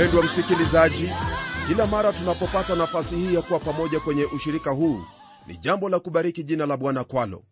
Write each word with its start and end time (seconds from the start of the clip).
mpendwa 0.00 0.24
msikilizaji 0.24 1.08
kila 1.68 1.86
mara 1.86 2.12
tunapopata 2.12 2.74
nafasi 2.76 3.16
hii 3.16 3.34
ya 3.34 3.42
kuwa 3.42 3.60
pamoja 3.60 4.00
kwenye 4.00 4.24
ushirika 4.24 4.70
huu 4.70 5.02
ni 5.46 5.56
jambo 5.56 5.88
la 5.88 5.98
kubariki 6.00 6.44
jina 6.44 6.66
la 6.66 6.76
bwana 6.76 7.04
kwalo. 7.04 7.42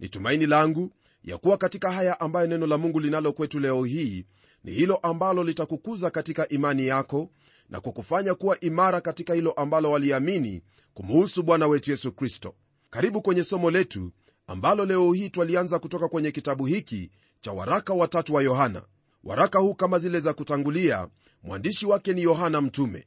Ni 0.00 0.08
tumaini 0.08 0.46
langu 0.46 0.90
ya 1.24 1.38
kuwa 1.38 1.56
katika 1.56 1.90
haya 1.92 2.20
ambayo 2.20 2.46
neno 2.46 2.66
la 2.66 2.78
mungu 2.78 3.00
linalo 3.00 3.32
kwetu 3.32 3.60
leo 3.60 3.84
hii 3.84 4.24
ni 4.64 4.72
hilo 4.72 4.96
ambalo 4.96 5.44
litakukuza 5.44 6.10
katika 6.10 6.48
imani 6.48 6.86
yako 6.86 7.30
na 7.70 7.80
kukufanya 7.80 8.34
kuwa 8.34 8.60
imara 8.60 9.00
katika 9.00 9.34
hilo 9.34 9.52
ambalo 9.52 9.90
waliamini 9.90 10.62
kumuhusu 10.94 11.42
bwana 11.42 11.66
wetu 11.66 11.90
yesu 11.90 12.12
kristo. 12.12 12.54
Karibu 12.90 13.22
kwenye 13.22 13.44
somo 13.44 13.70
letu 13.70 14.12
ambalo 14.46 14.84
leo 14.84 15.12
hii 15.12 15.30
twalianza 15.30 15.78
kutoka 15.78 16.08
kwenye 16.08 16.30
kitabu 16.30 16.66
hiki 16.66 17.10
cha 17.40 17.52
waraka 17.52 17.94
watatu 17.94 18.34
wa 18.34 18.42
yohana. 18.42 18.82
Waraka 19.24 19.58
huu 19.58 19.74
kama 19.74 19.98
zile 19.98 20.20
za 20.20 20.32
kutangulia 20.32 21.08
mwandishi 21.42 21.86
wake 21.86 22.12
ni 22.12 22.22
yohana 22.22 22.60
mtume. 22.60 23.06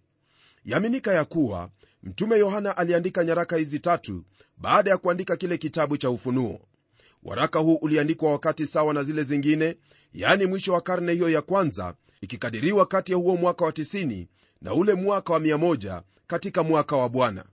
Yaaminika 0.66 1.14
ya 1.14 1.26
kuwa 1.26 1.70
mtume 2.04 2.38
yohana 2.38 2.78
aliandika 2.78 3.24
nyaraka 3.24 3.58
hizi 3.58 3.80
tatu 3.80 4.24
baada 4.58 4.92
ya 4.92 4.98
kuandika 4.98 5.36
kile 5.38 5.58
kitabu 5.58 5.98
cha 5.98 6.10
ufunuo. 6.10 6.60
Waraka 7.24 7.60
huu 7.60 7.76
uliandikwa 7.76 8.32
wakati 8.32 8.66
sawa 8.68 8.94
na 8.94 9.04
zile 9.04 9.24
zingine 9.24 9.76
yaani 10.14 10.46
mwisho 10.46 10.74
wa 10.74 10.82
karne 10.82 11.14
hiyo 11.14 11.30
ya 11.30 11.42
kwanza 11.42 11.96
ikikadiriwa 12.22 12.86
kati 12.86 13.12
ya 13.12 13.18
huo 13.18 13.36
mwaka 13.36 13.66
wa 13.66 13.72
90 13.72 14.28
na 14.62 14.74
ule 14.74 14.94
mwaka 14.94 15.34
wa 15.34 15.40
100 15.40 16.02
katika 16.28 16.64
mwaka 16.64 16.96
wa 16.98 17.10
bwana. 17.10 17.46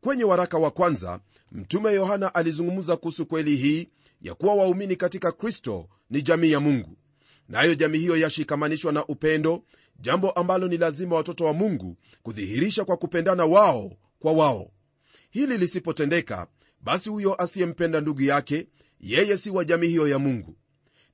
Kwenye 0.00 0.24
waraka 0.24 0.58
wa 0.58 0.70
kwanza 0.70 1.20
mtume 1.52 1.92
yohana 1.92 2.34
alizungumza 2.34 2.96
kuhusu 2.96 3.26
kweli 3.26 3.56
hii 3.56 3.88
ya 4.22 4.34
kuwa 4.34 4.54
waumini 4.54 4.96
katika 4.96 5.32
kristo 5.32 5.88
ni 6.10 6.22
jamii 6.22 6.50
ya 6.50 6.60
mungu 6.60 6.96
nayo 7.48 7.68
na 7.68 7.74
jamii 7.74 7.98
hiyo 7.98 8.16
yashikamanishwa 8.16 8.92
na 8.92 9.06
upendo 9.06 9.62
jambo 10.00 10.30
ambalo 10.30 10.68
ni 10.68 10.76
lazima 10.76 11.16
watoto 11.16 11.44
wa 11.44 11.52
mungu 11.52 11.96
kudhihirisha 12.22 12.84
kwa 12.84 12.96
kupendana 12.96 13.44
wao 13.44 13.92
kwa 14.18 14.32
wao. 14.32 14.70
Hili 15.30 15.58
lisipotendeka 15.58 16.46
basi 16.80 17.10
huyo 17.10 17.42
asiyempenda 17.42 18.00
ndugu 18.00 18.22
yake 18.22 18.68
yeye 19.00 19.36
si 19.36 19.50
wa 19.50 19.64
jamii 19.64 19.88
hiyo 19.88 20.08
ya 20.08 20.18
mungu. 20.18 20.56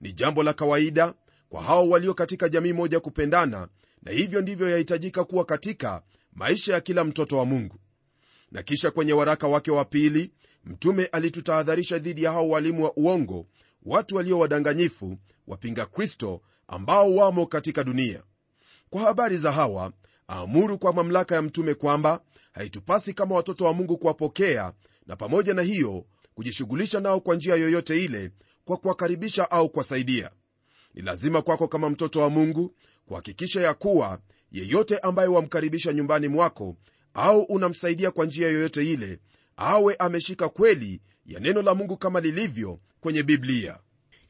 Ni 0.01 0.13
jambo 0.13 0.43
la 0.43 0.53
kawaida 0.53 1.15
kwa 1.49 1.63
hao 1.63 1.89
walio 1.89 2.15
katika 2.15 2.49
jamii 2.49 2.73
moja 2.73 3.01
kupendana 3.01 3.69
na 4.03 4.13
hivyo 4.13 4.41
ndivyo 4.41 4.71
yahitajika 4.71 5.25
kuwa 5.25 5.45
katika 5.45 6.03
maisha 6.33 6.73
ya 6.75 6.81
kila 6.81 7.05
mtoto 7.05 7.39
wa 7.39 7.45
mungu. 7.45 7.77
Na 8.53 8.63
kisha 8.63 8.91
kwenye 8.91 9.13
waraka 9.13 9.49
wake 9.49 9.71
wa 9.71 9.85
pili 9.85 10.33
mtume 10.65 11.07
alitutahadharisha 11.07 11.99
dhidi 11.99 12.23
ya 12.23 12.33
hao 12.33 12.49
walimu 12.49 12.85
wa 12.85 12.93
uongo 12.97 13.47
watu 13.83 14.17
walio 14.17 14.39
wadanganyifu 14.39 15.17
wapinga 15.51 15.87
kristo 15.87 16.41
ambao 16.69 17.15
wamo 17.15 17.47
katika 17.47 17.85
dunia. 17.85 18.23
Kwa 18.91 19.01
habari 19.01 19.37
za 19.39 19.53
hawa 19.53 19.93
aamuru 20.29 20.79
kwa 20.79 20.93
mamlaka 20.93 21.35
ya 21.35 21.43
mtume 21.43 21.75
kwamba 21.75 22.21
haitupasi 22.53 23.15
kama 23.15 23.35
watoto 23.35 23.65
wa 23.65 23.73
mungu 23.73 23.99
kuwapokea 23.99 24.73
na 25.07 25.17
pamoja 25.17 25.55
na 25.55 25.63
hiyo 25.63 26.05
kujishughulisha 26.35 27.01
nao 27.01 27.21
kwa 27.21 27.37
njia 27.37 27.55
yoyote 27.55 28.05
ile 28.05 28.31
kwa 28.65 28.77
kuwakaribisha 28.77 29.51
au 29.51 29.69
kuwasaidia. 29.71 30.31
Ni 30.95 31.03
lazima 31.03 31.43
kwako 31.43 31.69
kama 31.69 31.91
mtoto 31.91 32.21
wa 32.21 32.31
mungu 32.31 32.75
kuhakikisha 33.07 33.61
ya 33.61 33.75
kuwa 33.75 34.21
yeyote 34.53 34.99
ambaye 34.99 35.29
wamkaribisha 35.29 35.93
nyumbani 35.93 36.29
mwako 36.29 36.77
au 37.15 37.43
unamsaidia 37.43 38.11
kwa 38.11 38.27
njia 38.27 38.49
yoyote 38.49 38.93
ile 38.93 39.19
awe 39.57 39.95
ameshika 39.95 40.49
kweli 40.49 41.01
ya 41.27 41.41
neno 41.41 41.63
la 41.63 41.75
mungu 41.75 41.97
kama 41.97 42.21
lilivyo 42.21 42.81
kwenye 43.01 43.23
biblia 43.23 43.79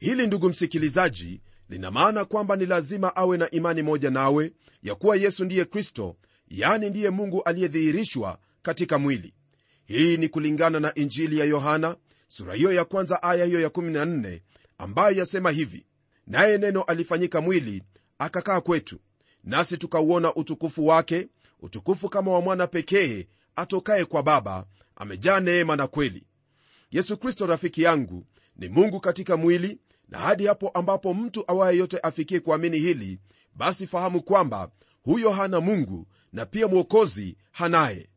hili 0.01 0.27
ndugu 0.27 0.49
msikilizaji 0.49 1.41
lina 1.69 1.91
maana 1.91 2.25
kwamba 2.25 2.55
ni 2.55 2.65
lazima 2.65 3.15
awe 3.15 3.37
na 3.37 3.51
imani 3.51 3.81
moja 3.81 4.09
nawe 4.09 4.51
ya 4.83 4.95
kuwa 4.95 5.15
yesu 5.15 5.45
ndiye 5.45 5.65
kristo 5.65 6.15
yani 6.47 6.89
ndiye 6.89 7.09
mungu 7.09 7.43
aliyedhihirishwa 7.43 8.39
katika 8.61 8.99
mwili. 8.99 9.33
Hii 9.85 10.17
ni 10.17 10.29
kulingana 10.29 10.79
na 10.79 10.93
injili 10.93 11.37
ya 11.39 11.45
yohana 11.45 11.95
sura 12.27 12.53
hiyo 12.53 12.73
ya 12.73 12.85
kwanza 12.85 13.23
aya 13.23 13.45
hiyo 13.45 13.61
ya 13.61 13.67
14 13.69 14.41
ambayo 14.77 15.17
yasema 15.17 15.51
hivi 15.51 15.85
naye 16.27 16.57
neno 16.57 16.81
alifanyika 16.81 17.41
mwili 17.41 17.83
akakaa 18.17 18.61
kwetu. 18.61 18.99
Nasi 19.43 19.77
tukauona 19.77 20.35
utukufu 20.35 20.87
wake 20.87 21.27
utukufu 21.59 22.09
kama 22.09 22.31
wa 22.31 22.41
mwana 22.41 22.67
pekee 22.67 23.27
atokaye 23.55 24.05
kwa 24.05 24.23
baba 24.23 24.65
amejaa 24.95 25.39
neema 25.39 25.75
na 25.75 25.87
kweli. 25.87 26.23
Yesu 26.91 27.17
kristo 27.17 27.45
rafiki 27.45 27.81
yangu 27.81 28.25
ni 28.55 28.69
mungu 28.69 28.99
katika 28.99 29.37
mwili 29.37 29.79
na 30.11 30.19
hadi 30.19 30.45
hapo 30.45 30.69
ambapo 30.69 31.13
mtu 31.13 31.43
awaye 31.47 31.77
yote 31.77 31.99
afikie 32.03 32.39
kuamini 32.39 32.79
hili 32.79 33.19
basi 33.55 33.87
fahamu 33.87 34.21
kwamba 34.21 34.71
huyo 35.03 35.29
hana 35.31 35.59
mungu 35.61 36.07
na 36.33 36.45
pia 36.45 36.67
mwokozi 36.67 37.37
hanaye. 37.51 38.09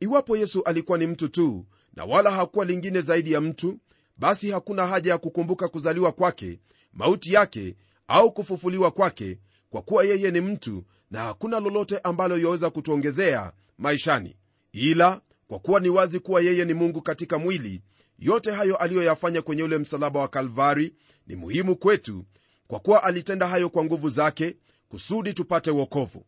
Iwapo 0.00 0.36
yesu 0.36 0.62
alikuwa 0.62 0.98
ni 0.98 1.06
mtu 1.06 1.28
tu 1.28 1.66
na 1.94 2.04
wala 2.04 2.30
hakuwa 2.30 2.64
lingine 2.64 3.00
zaidi 3.00 3.32
ya 3.32 3.40
mtu 3.40 3.78
basi 4.16 4.50
hakuna 4.50 4.86
haja 4.86 5.10
ya 5.12 5.18
kukumbuka 5.18 5.68
kuzaliwa 5.68 6.12
kwake 6.12 6.58
mauti 6.92 7.32
yake 7.32 7.76
au 8.08 8.32
kufufuliwa 8.32 8.90
kwake 8.90 9.38
kwa 9.70 9.82
kuwa 9.82 10.04
yeye 10.04 10.30
ni 10.30 10.40
mtu 10.40 10.84
na 11.10 11.20
hakuna 11.20 11.60
lolote 11.60 11.98
ambalo 11.98 12.38
yaweza 12.38 12.70
kutuongezea 12.70 13.52
maishani. 13.78 14.36
Ila 14.72 15.20
kwa 15.48 15.58
kuwa 15.58 15.80
ni 15.80 15.88
wazi 15.88 16.20
kuwa 16.20 16.40
yeye 16.40 16.64
ni 16.64 16.74
mungu 16.74 17.02
katika 17.02 17.38
mwili 17.38 17.80
yote 18.18 18.50
hayo 18.52 18.76
aliyoyafanya 18.76 19.42
kwenye 19.42 19.62
ule 19.62 19.78
msalaba 19.78 20.20
wa 20.20 20.28
kalvari 20.28 20.94
ni 21.26 21.36
muhimu 21.36 21.76
kwetu 21.76 22.24
kwa 22.66 22.80
kuwa 22.80 23.02
alitenda 23.04 23.48
hayo 23.48 23.70
kwa 23.70 23.84
nguvu 23.84 24.10
zake 24.10 24.56
kusudi 24.88 25.34
tupate 25.34 25.70
wokovu. 25.70 26.26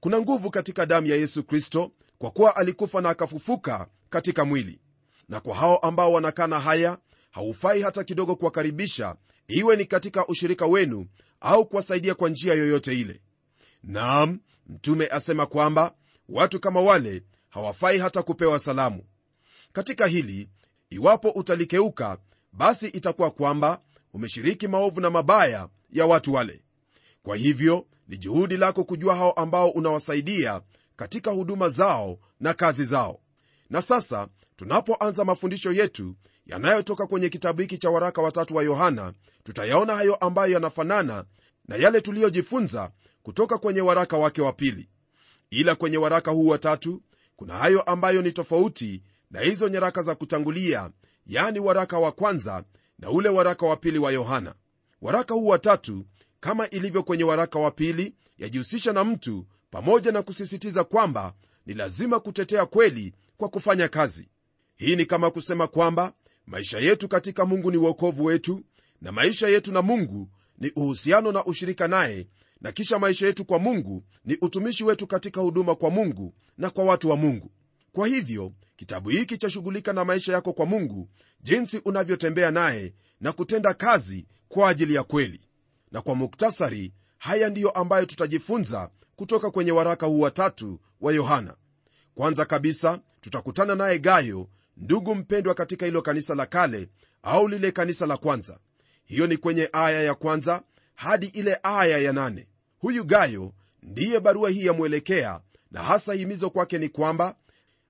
Kuna 0.00 0.20
nguvu 0.20 0.50
katika 0.50 0.86
damu 0.86 1.06
ya 1.06 1.16
yesu 1.16 1.42
kristo 1.44 1.92
kwa 2.18 2.30
kuwa 2.30 2.56
alikufa 2.56 3.00
na 3.00 3.08
akafufuka 3.10 3.88
katika 4.10 4.44
mwili. 4.44 4.80
Na 5.28 5.40
kwa 5.40 5.56
hao 5.56 5.76
ambao 5.76 6.12
wanakana 6.12 6.60
haya 6.60 6.98
haufai 7.30 7.82
hata 7.82 8.04
kidogo 8.04 8.36
kuwakaribisha 8.36 9.16
iwe 9.48 9.76
ni 9.76 9.84
katika 9.84 10.26
ushirika 10.26 10.66
wenu 10.66 11.06
au 11.40 11.66
kuwasaidia 11.66 12.14
kwa 12.14 12.28
njia 12.28 12.54
yoyote 12.54 13.00
ile. 13.00 13.20
Naam 13.82 14.40
mtume 14.66 15.06
asema 15.06 15.46
kwamba 15.46 15.94
watu 16.28 16.60
kama 16.60 16.80
wale 16.80 17.22
hawafai 17.48 17.98
hata 17.98 18.22
kupewa 18.22 18.58
salamu. 18.58 19.04
Katika 19.72 20.06
hili 20.06 20.48
iwapo 20.90 21.30
utalikeuka 21.30 22.18
basi 22.52 22.88
itakuwa 22.88 23.30
kwamba 23.30 23.80
umeshiriki 24.12 24.68
maovu 24.68 25.00
na 25.00 25.10
mabaya 25.10 25.68
ya 25.92 26.06
watu 26.06 26.32
wale. 26.34 26.62
Kwa 27.22 27.36
hivyo 27.36 27.86
ni 28.08 28.18
juhudi 28.18 28.56
lako 28.56 28.84
kujua 28.84 29.16
hao 29.16 29.32
ambao 29.32 29.70
unawasaidia 29.70 30.62
katika 30.96 31.30
huduma 31.30 31.68
zao 31.68 32.18
na 32.40 32.54
kazi 32.54 32.84
zao. 32.84 33.20
Na 33.70 33.82
sasa 33.82 34.28
tunapoanza 34.56 35.24
mafundisho 35.24 35.72
yetu 35.72 36.16
yanayotoka 36.46 37.06
kwenye 37.06 37.28
kitabu 37.28 37.60
hiki 37.60 37.78
cha 37.78 37.90
waraka 37.90 38.22
watatu 38.22 38.56
wa 38.56 38.62
yohana 38.62 39.12
tutayaona 39.44 39.94
hayo 39.96 40.14
ambayo 40.14 40.52
yanafanana 40.52 41.24
na 41.68 41.76
yale 41.76 42.00
tuliyojifunza 42.00 42.90
kutoka 43.22 43.58
kwenye 43.58 43.80
waraka 43.80 44.16
wake 44.18 44.42
wa 44.42 44.52
pili. 44.52 44.88
Ila 45.50 45.74
kwenye 45.74 45.96
waraka 45.96 46.30
huu 46.30 46.46
watatu 46.46 47.02
kuna 47.36 47.54
hayo 47.58 47.82
ambayo 47.82 48.22
ni 48.22 48.32
tofauti 48.32 49.02
na 49.30 49.40
hizo 49.40 49.68
nyaraka 49.68 50.02
za 50.02 50.14
kutangulia 50.14 50.90
yani 51.26 51.58
waraka 51.60 51.98
wa 51.98 52.12
kwanza 52.12 52.64
na 53.00 53.10
ule 53.10 53.28
waraka 53.28 53.66
wa 53.66 53.76
pili 53.76 53.98
wa 53.98 54.12
yohana. 54.12 54.54
Waraka 55.02 55.34
huu 55.34 55.46
watatu 55.46 56.06
kama 56.40 56.70
ilivyo 56.70 57.02
kwenye 57.02 57.24
waraka 57.24 57.58
wa 57.58 57.70
pili 57.70 58.14
yajihusisha 58.38 58.92
na 58.92 59.04
mtu 59.04 59.46
pamoja 59.70 60.12
na 60.12 60.22
kusisitiza 60.22 60.84
kwamba 60.84 61.34
ni 61.66 61.74
lazima 61.74 62.20
kutetea 62.20 62.66
kweli 62.66 63.14
kwa 63.36 63.48
kufanya 63.48 63.88
kazi. 63.88 64.28
Hii 64.76 64.96
ni 64.96 65.06
kama 65.06 65.30
kusema 65.30 65.66
kwamba 65.66 66.12
maisha 66.46 66.78
yetu 66.78 67.08
katika 67.08 67.46
mungu 67.46 67.70
ni 67.70 67.76
uokovu 67.76 68.24
wetu 68.24 68.62
na 69.02 69.12
maisha 69.12 69.48
yetu 69.48 69.72
na 69.72 69.82
mungu 69.82 70.28
ni 70.58 70.70
uhusiano 70.76 71.32
na 71.32 71.44
ushirika 71.44 71.88
naye 71.88 72.26
na 72.60 72.72
kisha 72.72 72.98
maisha 72.98 73.26
yetu 73.26 73.44
kwa 73.44 73.58
mungu 73.58 74.04
ni 74.24 74.36
utumishi 74.40 74.84
wetu 74.84 75.06
katika 75.06 75.40
huduma 75.40 75.74
kwa 75.74 75.90
mungu 75.90 76.34
na 76.58 76.70
kwa 76.70 76.84
watu 76.84 77.10
wa 77.10 77.16
mungu 77.16 77.50
kwa 77.92 78.06
hivyo 78.08 78.52
kitabu 78.76 79.08
hiki 79.08 79.38
chashughulika 79.38 79.92
na 79.92 80.04
maisha 80.04 80.32
yako 80.32 80.52
kwa 80.52 80.66
mungu 80.66 81.08
jinsi 81.40 81.78
unavyotembea 81.84 82.50
naye 82.50 82.94
na 83.20 83.32
kutenda 83.32 83.74
kazi 83.74 84.26
kwa 84.48 84.68
ajili 84.70 84.94
ya 84.94 85.02
kweli. 85.04 85.40
Na 85.92 86.02
kwa 86.02 86.14
muktasari 86.14 86.92
haya 87.18 87.48
ndiyo 87.48 87.70
ambayo 87.70 88.06
tutajifunza 88.06 88.90
kutoka 89.16 89.50
kwenye 89.50 89.72
waraka 89.72 90.06
huu 90.06 90.20
watatu 90.20 90.80
wa 91.00 91.12
yohana. 91.12 91.54
Kwanza 92.14 92.44
kabisa 92.44 93.00
tutakutana 93.20 93.74
naye 93.74 93.98
gayo 93.98 94.48
ndugu 94.76 95.14
mpendwa 95.14 95.54
katika 95.54 95.86
hilo 95.86 96.02
kanisa 96.02 96.34
la 96.34 96.46
kale 96.46 96.88
au 97.22 97.48
lile 97.48 97.72
kanisa 97.72 98.06
la 98.06 98.16
kwanza. 98.16 98.58
Hiyo 99.04 99.26
ni 99.26 99.36
kwenye 99.36 99.68
aya 99.72 100.02
ya 100.02 100.14
kwanza 100.14 100.62
hadi 100.94 101.26
ile 101.26 101.58
aya 101.62 101.98
ya 101.98 102.12
nane. 102.12 102.46
Huyu 102.78 103.04
gayo 103.04 103.52
ndiye 103.82 104.20
barua 104.20 104.50
hii 104.50 104.66
yamwelekea 104.66 105.40
na 105.70 105.82
hasa 105.82 106.14
himizo 106.14 106.50
kwake 106.50 106.78
ni 106.78 106.88
kwamba 106.88 107.36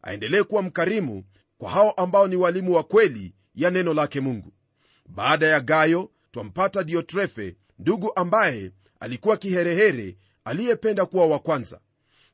aendelee 0.02 0.43
kuwa 0.43 0.62
mkarimu 0.62 1.25
kwa 1.58 1.70
hao 1.70 1.91
ambao 1.91 2.29
ni 2.29 2.37
walimu 2.37 2.75
wa 2.75 2.82
kweli 2.85 3.35
ya 3.55 3.70
neno 3.70 3.94
lake 3.94 4.20
mungu. 4.20 4.52
Baada 5.06 5.47
ya 5.47 5.61
gayo 5.61 6.11
twampata 6.31 6.85
diotrefe 6.85 7.56
ndugu 7.79 8.12
ambaye 8.17 8.70
alikuwa 9.00 9.37
kiherehere 9.37 10.17
aliyependa 10.44 11.06
kuwa 11.06 11.26
wa 11.26 11.38
kwanza. 11.38 11.81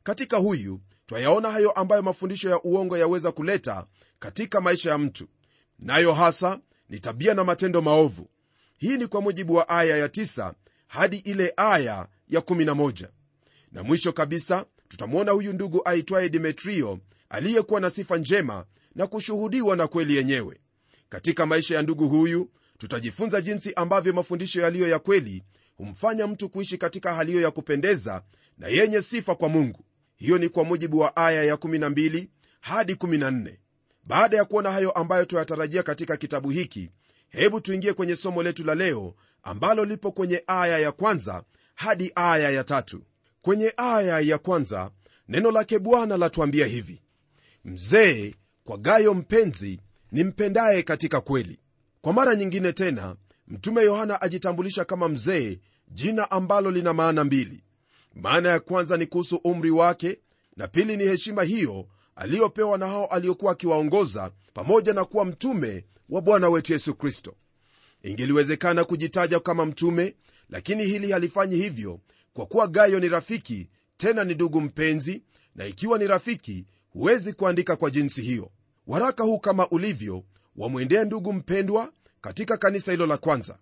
Katika 0.03 0.37
huyu 0.37 0.81
twayaona 1.07 1.51
hayo 1.51 1.71
ambayo 1.71 2.03
mafundisho 2.03 2.51
ya 2.51 2.63
uongo 2.63 2.99
yaweza 2.99 3.33
kuleta 3.33 3.87
katika 4.19 4.61
maisha 4.61 4.91
ya 4.91 4.99
mtu. 4.99 5.29
Nayo 5.79 6.13
hasa 6.13 6.61
ni 6.89 7.01
tabia 7.01 7.35
na 7.35 7.45
matendo 7.45 7.83
maovu. 7.83 8.29
Hii 8.79 8.97
ni 8.97 9.07
kwa 9.07 9.21
mujibu 9.21 9.55
wa 9.55 9.69
aya 9.69 9.97
ya 9.97 10.07
9 10.07 10.53
hadi 10.87 11.17
ile 11.17 11.53
aya 11.57 12.09
ya 12.29 12.41
11 12.41 13.09
na 13.73 13.83
mwisho 13.83 14.13
kabisa 14.13 14.67
tutamwona 14.89 15.33
huyu 15.33 15.53
ndugu 15.53 15.83
aitwaye 15.85 16.29
dimetrio 16.29 16.99
aliyekuwa 17.29 17.81
na 17.81 17.91
sifa 17.91 18.17
njema 18.17 18.65
na 18.95 19.07
kushuhudiwa 19.07 19.77
na 19.77 19.87
kweli 19.87 20.17
yenyewe. 20.17 20.61
Katika 21.09 21.47
maisha 21.47 21.75
ya 21.75 21.83
ndugu 21.83 22.09
huyu 22.09 22.51
tutajifunza 22.79 23.41
jinsi 23.41 23.73
ambavyo 23.75 24.13
mafundisho 24.13 24.61
yaliyo 24.61 24.89
ya 24.89 24.99
kweli 24.99 25.43
humfanya 25.77 26.27
mtu 26.27 26.49
kuishi 26.49 26.79
katika 26.79 27.15
haliyo 27.15 27.41
ya 27.41 27.51
kupendeza 27.51 28.23
na 28.59 28.69
yenye 28.69 29.03
sifa 29.03 29.35
kwa 29.35 29.49
mungu. 29.49 29.85
Hiyo 30.17 30.39
ni 30.39 30.49
kwa 30.49 30.65
mujibu 30.65 30.99
wa 30.99 31.17
aya 31.17 31.45
ya 31.45 31.55
12 31.55 32.29
hadi 32.61 32.93
14 32.95 33.57
baada 34.05 34.37
ya 34.37 34.45
kuona 34.45 34.71
hayo 34.73 34.91
ambayo 34.91 35.25
tuyatarajia 35.25 35.83
katika 35.83 36.17
kitabu 36.17 36.51
hiki 36.51 36.91
hebu 37.29 37.61
tuingie 37.61 37.93
kwenye 37.93 38.17
somo 38.17 38.43
letu 38.43 38.65
la 38.65 38.75
leo 38.75 39.15
ambalo 39.43 39.85
lipo 39.85 40.13
kwenye 40.13 40.43
aya 40.47 40.79
ya 40.79 40.93
kwanza 40.93 41.45
hadi 41.75 42.13
aya 42.15 42.51
ya 42.51 42.65
tatu. 42.65 43.03
Kwenye 43.43 43.73
aya 43.77 44.21
ya 44.21 44.39
kwanza 44.39 44.91
neno 45.29 45.51
lake 45.51 45.79
bwana 45.79 46.17
latuambia 46.17 46.67
hivi 46.67 47.03
mzee 47.67 48.35
kwa 48.65 48.79
gayo 48.79 49.15
mpenzi 49.15 49.81
nimpendaye 50.13 50.83
katika 50.83 51.21
kweli. 51.21 51.59
Kwa 52.01 52.13
mara 52.13 52.35
nyingine 52.37 52.73
tena 52.73 53.17
mtume 53.49 53.83
yohana 53.83 54.23
ajitambulisha 54.23 54.85
kama 54.85 55.09
mzee 55.09 55.59
jina 55.89 56.31
ambalo 56.31 56.71
lina 56.71 56.93
maana 56.95 57.25
mbili. 57.25 57.63
Maana 58.15 58.49
ya 58.49 58.61
kwanza 58.61 58.97
ni 58.97 59.07
kuhusu 59.07 59.37
umri 59.37 59.71
wake 59.71 60.19
na 60.57 60.69
pili 60.69 60.97
ni 60.97 61.05
heshima 61.05 61.43
hiyo 61.43 61.87
aliyopewa 62.17 62.79
na 62.79 62.87
hao 62.87 63.07
aliokuwa 63.07 63.53
akiwaongoza 63.53 64.31
pamoja 64.55 64.93
na 64.95 65.05
kuwa 65.05 65.25
mtume 65.25 65.85
wa 66.09 66.21
bwana 66.21 66.49
wetu 66.49 66.73
yesu 66.73 66.95
kristo. 66.95 67.35
Ingeliwezekana 68.03 68.85
kujitaja 68.85 69.41
kama 69.41 69.67
mtume 69.67 70.15
lakini 70.51 70.85
hili 70.85 71.13
halifanyi 71.13 71.57
hivyo 71.57 72.01
kwa 72.33 72.47
kuwa 72.47 72.67
gayo 72.69 73.01
ni 73.01 73.09
rafiki 73.09 73.69
tena 73.97 74.25
ni 74.25 74.35
ndugu 74.35 74.61
mpenzi 74.61 75.23
na 75.55 75.67
ikiwa 75.67 75.99
ni 75.99 76.07
rafiki 76.07 76.65
huwezi 76.97 77.33
kuandika 77.33 77.77
kwa 77.77 77.91
jinsi 77.91 78.23
hiyo. 78.23 78.51
Waraka 78.87 79.25
huu 79.25 79.39
kama 79.39 79.69
ulivyo 79.69 80.25
wamwendea 80.57 81.05
ndugu 81.05 81.33
mpendwa 81.33 81.93
katika 82.21 82.57
kanisa 82.57 82.93
hilo 82.93 83.07
la 83.07 83.17
kwanza. 83.17 83.59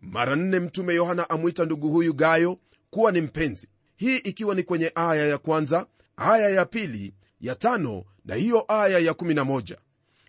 Mara 0.00 0.36
nne 0.36 0.60
mtume 0.60 0.94
yohana 0.94 1.30
amwita 1.30 1.64
ndugu 1.64 1.88
huyu 1.90 2.12
gayo 2.14 2.58
kuwa 2.90 3.12
ni 3.12 3.20
mpenzi. 3.20 3.68
Hii 3.96 4.16
ikiwa 4.16 4.54
ni 4.54 4.62
kwenye 4.62 4.92
aya 4.94 5.26
ya 5.26 5.38
kwanza 5.38 5.86
aya 6.16 6.48
ya 6.48 6.64
pili 6.64 7.14
ya 7.40 7.54
tano 7.54 8.04
na 8.24 8.34
hiyo 8.34 8.64
aya 8.68 8.98
ya 8.98 9.12
11 9.12 9.76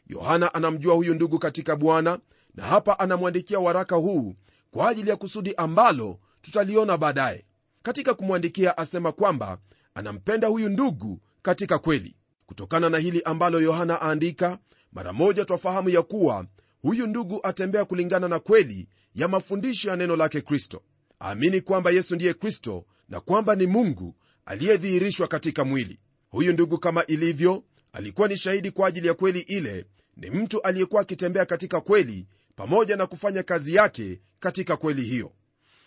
yohana 0.07 0.53
anamjua 0.53 0.95
huyu 0.95 1.13
ndugu 1.13 1.39
katika 1.39 1.75
bwana 1.75 2.19
na 2.55 2.63
hapa 2.63 2.99
anamwandikia 2.99 3.59
waraka 3.59 3.95
huu 3.95 4.35
kwa 4.71 4.89
ajili 4.89 5.09
ya 5.09 5.15
kusudi 5.15 5.53
ambalo 5.55 6.19
tutaliona 6.41 6.97
baadaye. 6.97 7.45
Katika 7.83 8.13
kumwandikia 8.13 8.77
asema 8.77 9.11
kwamba 9.11 9.57
anampenda 9.95 10.47
huyu 10.47 10.69
ndugu 10.69 11.19
katika 11.41 11.79
kweli 11.79 12.15
kutokana 12.45 12.89
na 12.89 12.97
hili 12.97 13.21
ambalo 13.21 13.61
yohana 13.61 14.01
aandika 14.01 14.57
mara 14.91 15.13
moja 15.13 15.45
twafahamu 15.45 15.89
ya 15.89 16.01
kuwa 16.01 16.45
huyu 16.81 17.07
ndugu 17.07 17.39
atembea 17.43 17.85
kulingana 17.85 18.27
na 18.27 18.39
kweli 18.39 18.87
ya 19.15 19.27
mafundisho 19.27 19.89
ya 19.89 19.95
neno 19.95 20.15
lake 20.15 20.41
kristo. 20.41 20.81
Aamini 21.21 21.61
kwamba 21.61 21.91
yesu 21.91 22.15
ndiye 22.15 22.33
kristo 22.33 22.85
na 23.09 23.19
kwamba 23.19 23.55
ni 23.55 23.67
mungu 23.67 24.15
aliyedhihirishwa 24.45 25.27
katika 25.27 25.65
mwili. 25.65 25.99
Huyu 26.29 26.53
ndugu 26.53 26.77
kama 26.79 27.05
ilivyo 27.05 27.63
alikuwa 27.93 28.27
ni 28.27 28.37
shahidi 28.37 28.71
kwa 28.71 28.87
ajili 28.87 29.07
ya 29.07 29.13
kweli 29.13 29.39
ile 29.39 29.85
ni 30.17 30.29
mtu 30.29 30.61
aliyekuwa 30.61 31.01
akitembea 31.01 31.45
katika 31.45 31.81
kweli 31.81 32.27
pamoja 32.55 32.95
na 32.95 33.05
kufanya 33.07 33.43
kazi 33.43 33.75
yake 33.75 34.21
katika 34.39 34.77
kweli 34.77 35.01
hiyo. 35.01 35.31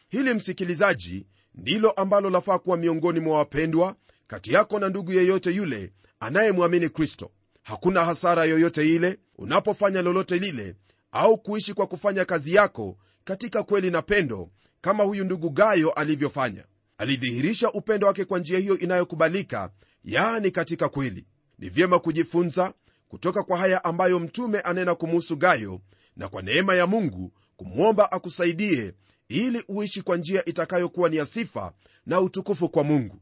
Hili 0.08 0.34
msikilizaji 0.34 1.26
ndilo 1.54 1.90
ambalo 1.90 2.30
lafaa 2.30 2.58
kuwa 2.58 2.76
miongoni 2.76 3.20
mwa 3.20 3.38
wapendwa 3.38 3.96
kati 4.26 4.52
yako 4.52 4.78
na 4.78 4.88
ndugu 4.88 5.12
yeyote 5.12 5.50
yule 5.50 5.92
anayemwamini 6.20 6.88
kristo. 6.88 7.30
Hakuna 7.62 8.04
hasara 8.04 8.44
yoyote 8.44 8.94
ile 8.94 9.18
unapofanya 9.38 10.02
lolote 10.02 10.38
lile 10.38 10.74
au 11.12 11.38
kuishi 11.38 11.74
kwa 11.74 11.86
kufanya 11.86 12.24
kazi 12.24 12.54
yako 12.54 12.98
katika 13.24 13.62
kweli 13.62 13.90
na 13.90 14.02
pendo 14.02 14.50
kama 14.80 15.04
huyu 15.04 15.24
ndugu 15.24 15.50
gayo 15.50 15.90
alivyofanya. 15.90 16.64
Alidhihirisha 16.98 17.72
upendo 17.72 18.06
wake 18.06 18.24
kwa 18.24 18.38
njia 18.38 18.58
hiyo 18.58 18.78
inayokubalika 18.78 19.70
yaani 20.04 20.50
katika 20.50 20.88
kweli. 20.88 21.26
Ni 21.58 21.68
vyema 21.68 21.98
kujifunza 21.98 22.72
kutoka 23.08 23.42
kwa 23.42 23.58
haya 23.58 23.84
ambayo 23.84 24.20
mtume 24.20 24.60
anena 24.60 24.94
kumuhusu 24.94 25.36
gayo 25.36 25.80
na 26.16 26.28
kwa 26.28 26.42
neema 26.42 26.74
ya 26.74 26.86
mungu 26.86 27.32
kumwomba 27.56 28.12
akusaidie 28.12 28.94
ili 29.28 29.64
uishi 29.68 30.02
kwa 30.02 30.16
njia 30.16 30.44
itakayokuwa 30.44 31.08
ni 31.08 31.16
ya 31.16 31.26
sifa 31.26 31.72
na 32.06 32.20
utukufu 32.20 32.68
kwa 32.68 32.84
mungu. 32.84 33.20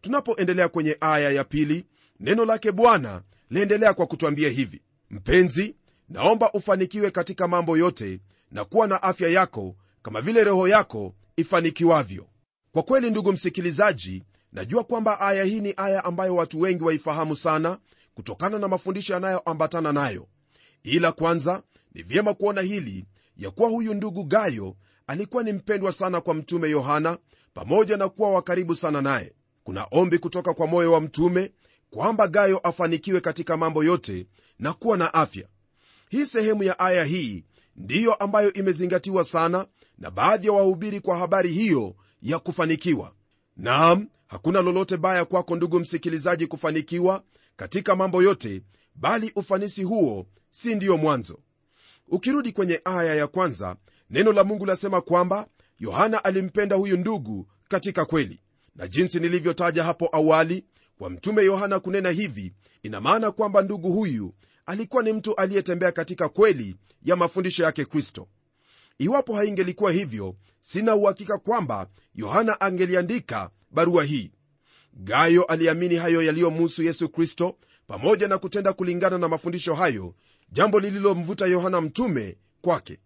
Tunapoendelea 0.00 0.68
kwenye 0.68 0.96
aya 1.00 1.30
ya 1.30 1.44
pili 1.44 1.84
neno 2.20 2.44
lake 2.44 2.72
bwana 2.72 3.22
liendelea 3.50 3.94
kwa 3.94 4.06
kutwambia 4.06 4.48
hivi 4.48 4.82
mpenzi 5.10 5.76
naomba 6.08 6.52
ufanikiwe 6.52 7.10
katika 7.10 7.48
mambo 7.48 7.76
yote 7.76 8.20
na 8.50 8.64
kuwa 8.64 8.86
na 8.86 9.02
afya 9.02 9.28
yako 9.28 9.76
kama 10.02 10.20
vile 10.20 10.44
roho 10.44 10.68
yako 10.68 11.14
ifanikiwavyo. 11.36 12.26
Kwa 12.72 12.82
kweli 12.82 13.10
ndugu 13.10 13.32
msikilizaji 13.32 14.22
najua 14.52 14.84
kwamba 14.84 15.20
aya 15.20 15.44
hii 15.44 15.60
ni 15.60 15.74
aya 15.76 16.04
ambayo 16.04 16.34
watu 16.36 16.60
wengi 16.60 16.84
waifahamu 16.84 17.36
sana 17.36 17.78
kutokana 18.14 18.58
na 18.58 18.68
mafundisho 18.68 19.12
yanayoambatana 19.14 19.92
nayo. 19.92 20.28
Ila 20.82 21.12
kwanza 21.12 21.62
ni 21.94 22.02
vyema 22.02 22.34
kuona 22.34 22.60
hili 22.60 23.04
ya 23.36 23.50
kuwa 23.50 23.68
huyu 23.68 23.94
ndugu 23.94 24.24
gayo 24.24 24.76
alikuwa 25.06 25.42
ni 25.42 25.52
mpendwa 25.52 25.92
sana 25.92 26.20
kwa 26.20 26.34
mtume 26.34 26.70
yohana 26.70 27.18
pamoja 27.54 27.96
na 27.96 28.08
kuwa 28.08 28.30
wa 28.30 28.42
karibu 28.42 28.76
sana 28.76 29.02
naye. 29.02 29.32
Kuna 29.64 29.86
ombi 29.90 30.18
kutoka 30.18 30.54
kwa 30.54 30.66
moyo 30.66 30.92
wa 30.92 31.00
mtume 31.00 31.52
kwamba 31.90 32.28
gayo 32.28 32.58
afanikiwe 32.58 33.20
katika 33.20 33.56
mambo 33.56 33.84
yote 33.84 34.26
na 34.58 34.72
kuwa 34.72 34.96
na 34.96 35.14
afya. 35.14 35.48
Hii 36.08 36.26
sehemu 36.26 36.62
ya 36.62 36.78
aya 36.78 37.04
hii 37.04 37.44
ndiyo 37.76 38.14
ambayo 38.14 38.52
imezingatiwa 38.52 39.24
sana 39.24 39.66
na 39.98 40.10
baadhi 40.10 40.46
ya 40.46 40.52
wahubiri 40.52 41.00
kwa 41.00 41.18
habari 41.18 41.52
hiyo 41.52 41.94
ya 42.22 42.38
kufanikiwa. 42.38 43.12
Naam 43.56 44.08
hakuna 44.26 44.62
lolote 44.62 44.96
baya 44.96 45.24
kwako 45.24 45.56
ndugu 45.56 45.80
msikilizaji 45.80 46.46
kufanikiwa 46.46 47.22
katika 47.56 47.96
mambo 47.96 48.22
yote 48.22 48.62
bali 48.94 49.32
ufanisi 49.36 49.82
huo 49.82 50.26
si 50.50 50.74
ndiyo 50.74 50.96
mwanzo. 50.98 51.38
Ukirudi 52.08 52.52
kwenye 52.52 52.80
aya 52.84 53.14
ya 53.14 53.26
kwanza 53.26 53.76
neno 54.10 54.32
la 54.32 54.44
mungu 54.44 54.66
lasema 54.66 55.00
kwamba 55.00 55.46
yohana 55.78 56.24
alimpenda 56.24 56.76
huyu 56.76 56.96
ndugu 56.96 57.48
katika 57.68 58.04
kweli. 58.04 58.40
Na 58.76 58.88
jinsi 58.88 59.20
nilivyotaja 59.20 59.84
hapo 59.84 60.08
awali 60.12 60.64
kwa 60.98 61.10
mtume 61.10 61.44
yohana 61.44 61.80
kunena 61.80 62.10
hivi 62.10 62.52
ina 62.82 63.00
maana 63.00 63.30
kwamba 63.30 63.62
ndugu 63.62 63.92
huyu 63.92 64.34
alikuwa 64.66 65.02
ni 65.02 65.12
mtu 65.12 65.34
aliyetembea 65.34 65.92
katika 65.92 66.28
kweli 66.28 66.76
ya 67.02 67.16
mafundisho 67.16 67.62
yake 67.64 67.84
kristo. 67.84 68.28
Iwapo 68.98 69.34
haingelikuwa 69.36 69.92
hivyo 69.92 70.36
sina 70.60 70.94
uhakika 70.96 71.38
kwamba 71.38 71.86
yohana 72.14 72.60
angeliandika 72.60 73.50
barua 73.70 74.04
hii. 74.04 74.30
Gayo 74.92 75.44
aliamini 75.44 75.96
hayo 75.96 76.22
yaliyomuhusu 76.22 76.82
yesu 76.82 77.08
kristo 77.08 77.56
pamoja 77.86 78.28
na 78.28 78.38
kutenda 78.38 78.72
kulingana 78.72 79.18
na 79.18 79.28
mafundisho 79.28 79.74
hayo 79.74 80.14
jambo 80.52 80.80
lililomvuta 80.80 81.46
yohana 81.46 81.80
mtume 81.80 82.36
kwake. 82.60 82.98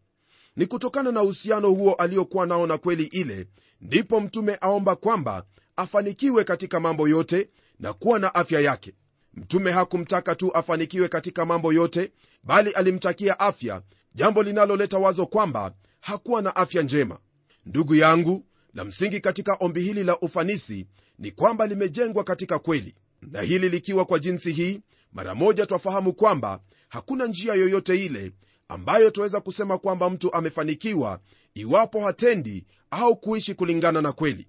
Ni 0.57 0.67
kutokana 0.67 1.13
na 1.13 1.23
uhusiano 1.23 1.69
huo 1.71 1.95
aliokuwa 1.95 2.47
nao 2.47 2.67
na 2.67 2.79
kweli 2.79 3.05
ile 3.05 3.47
ndipo 3.81 4.21
mtume 4.21 4.59
aomba 4.61 4.97
kwamba 4.97 5.45
afanikiwe 5.77 6.45
katika 6.45 6.81
mambo 6.81 7.09
yote 7.09 7.49
na 7.83 7.93
kuwa 7.93 8.19
na 8.19 8.35
afya 8.35 8.61
yake. 8.61 8.95
Mtume 9.35 9.73
hakumtaka 9.73 10.35
tu 10.35 10.55
afanikiwe 10.55 11.09
katika 11.09 11.47
mambo 11.47 11.73
yote 11.73 12.13
bali 12.43 12.71
alimtakia 12.71 13.41
afya 13.41 13.83
jambo 14.15 14.43
linaloleta 14.43 14.99
wazo 14.99 15.27
kwamba 15.27 15.75
hakuwa 16.01 16.43
na 16.43 16.57
afya 16.57 16.83
njema. 16.83 17.19
Ndugu 17.67 17.95
yangu 17.95 18.47
la 18.75 18.85
msingi 18.85 19.21
katika 19.21 19.57
ombi 19.61 19.81
hili 19.81 20.05
la 20.05 20.19
ufanisi 20.21 20.87
ni 21.19 21.31
kwamba 21.31 21.67
limejengwa 21.67 22.25
katika 22.25 22.59
kweli. 22.59 22.95
Na 23.23 23.43
hili 23.43 23.69
likiwa 23.69 24.05
kwa 24.05 24.19
jinsi 24.19 24.53
hii 24.53 24.81
mara 25.13 25.35
moja 25.35 25.67
twafahamu 25.67 26.13
kwamba 26.13 26.61
hakuna 26.89 27.27
njia 27.27 27.55
yoyote 27.55 28.05
ile 28.05 28.33
ambayo 28.69 29.11
twaweza 29.11 29.41
kusema 29.41 29.79
kwamba 29.79 30.11
mtu 30.11 30.33
amefanikiwa 30.35 31.21
iwapo 31.55 32.01
hatendi 32.01 32.67
au 32.91 33.17
kuishi 33.17 33.55
kulingana 33.55 34.03
na 34.03 34.13
kweli. 34.13 34.49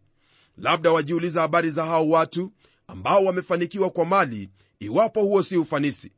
Labda 0.57 0.91
wajiuliza 0.91 1.41
habari 1.41 1.71
za 1.71 1.85
hao 1.85 2.09
watu 2.09 2.51
ambao 2.87 3.25
wamefanikiwa 3.25 3.89
kwa 3.89 4.05
mali 4.05 4.49
iwapo 4.79 5.21
huo 5.21 5.43
si 5.43 5.57
ufanisi. 5.57 6.11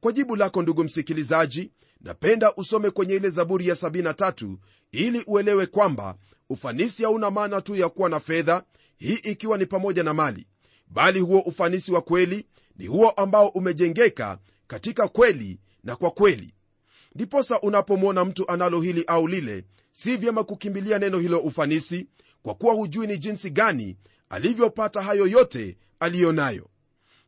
Kwa 0.00 0.12
jibu 0.12 0.36
lako 0.36 0.62
ndugu 0.62 0.84
msikilizaji 0.84 1.70
napenda 2.00 2.54
usome 2.54 2.90
kwenye 2.90 3.14
ile 3.14 3.30
zaburi 3.30 3.68
ya 3.68 3.74
73 3.74 4.56
ili 4.92 5.24
uelewe 5.26 5.66
kwamba 5.66 6.16
ufanisi 6.50 7.02
hauna 7.04 7.30
maana 7.30 7.60
tu 7.60 7.76
ya 7.76 7.88
kuwa 7.88 8.08
na 8.08 8.20
fedha 8.20 8.62
hii 8.96 9.14
ikiwa 9.22 9.58
ni 9.58 9.66
pamoja 9.66 10.02
na 10.02 10.14
mali 10.14 10.46
bali 10.86 11.20
huo 11.20 11.40
ufanisi 11.40 11.92
wa 11.92 12.00
kweli 12.02 12.46
ni 12.76 12.86
huo 12.86 13.10
ambao 13.10 13.48
umejengeka 13.48 14.38
katika 14.66 15.08
kweli 15.08 15.60
na 15.84 15.96
kwa 15.96 16.10
kweli. 16.10 16.54
Ndiposa 17.14 17.60
unapomwona 17.60 18.24
mtu 18.24 18.50
analo 18.50 18.80
hili 18.80 19.04
au 19.06 19.28
lile 19.28 19.64
si 19.92 20.16
vyema 20.16 20.44
kukimbilia 20.44 20.98
neno 20.98 21.18
hilo 21.18 21.38
ufanisi 21.40 22.06
kwa 22.42 22.54
kuwa 22.54 22.74
hujui 22.74 23.06
ni 23.06 23.18
jinsi 23.18 23.50
gani 23.50 23.96
alivyopata 24.30 25.02
hayo 25.02 25.26
yote 25.26 25.76
aliyo 26.00 26.32
nayo 26.32 26.68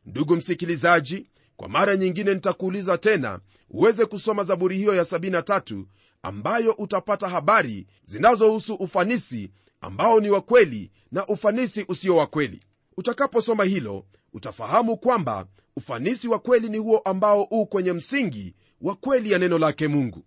ndugu 0.05 0.35
msikilizaji 0.35 1.27
kwa 1.55 1.69
mara 1.69 1.97
nyingine 1.97 2.33
nitakuuliza 2.33 2.97
tena 2.97 3.39
uweze 3.69 4.05
kusoma 4.05 4.43
zaburi 4.43 4.77
hiyo 4.77 4.95
ya 4.95 5.03
73 5.03 5.85
ambayo 6.21 6.71
utapata 6.71 7.29
habari 7.29 7.87
zinazohusu 8.05 8.73
ufanisi 8.73 9.51
ambao 9.81 10.19
ni 10.19 10.29
wa 10.29 10.41
kweli 10.41 10.91
na 11.11 11.27
ufanisi 11.27 11.85
usio 11.87 12.15
wa 12.15 12.27
kweli. 12.27 12.61
Utakaposoma 12.97 13.63
hilo 13.63 14.05
utafahamu 14.33 14.97
kwamba 14.97 15.45
ufanisi 15.75 16.27
wa 16.27 16.39
kweli 16.39 16.69
ni 16.69 16.77
huo 16.77 16.97
ambao 16.97 17.43
u 17.43 17.65
kwenye 17.65 17.93
msingi 17.93 18.55
wa 18.81 18.95
kweli 18.95 19.31
ya 19.31 19.39
neno 19.39 19.57
lake 19.57 19.87
mungu. 19.87 20.25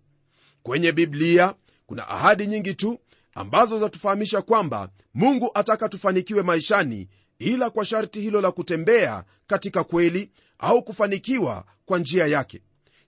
Kwenye 0.63 0.91
biblia 0.91 1.55
kuna 1.85 2.07
ahadi 2.07 2.47
nyingi 2.47 2.73
tu 2.73 2.99
ambazo 3.35 3.79
zatufahamisha 3.79 4.41
kwamba 4.41 4.89
mungu 5.13 5.51
ataka 5.53 5.89
tufanikiwe 5.89 6.43
maishani 6.43 7.07
ila 7.39 7.69
kwa 7.69 7.85
sharti 7.85 8.21
hilo 8.21 8.41
la 8.41 8.51
kutembea 8.51 9.23
katika 9.47 9.83
kweli 9.83 10.31
au 10.59 10.83
kufanikiwa 10.83 11.65
kwa 11.85 11.99
njia 11.99 12.27
yake. 12.27 12.61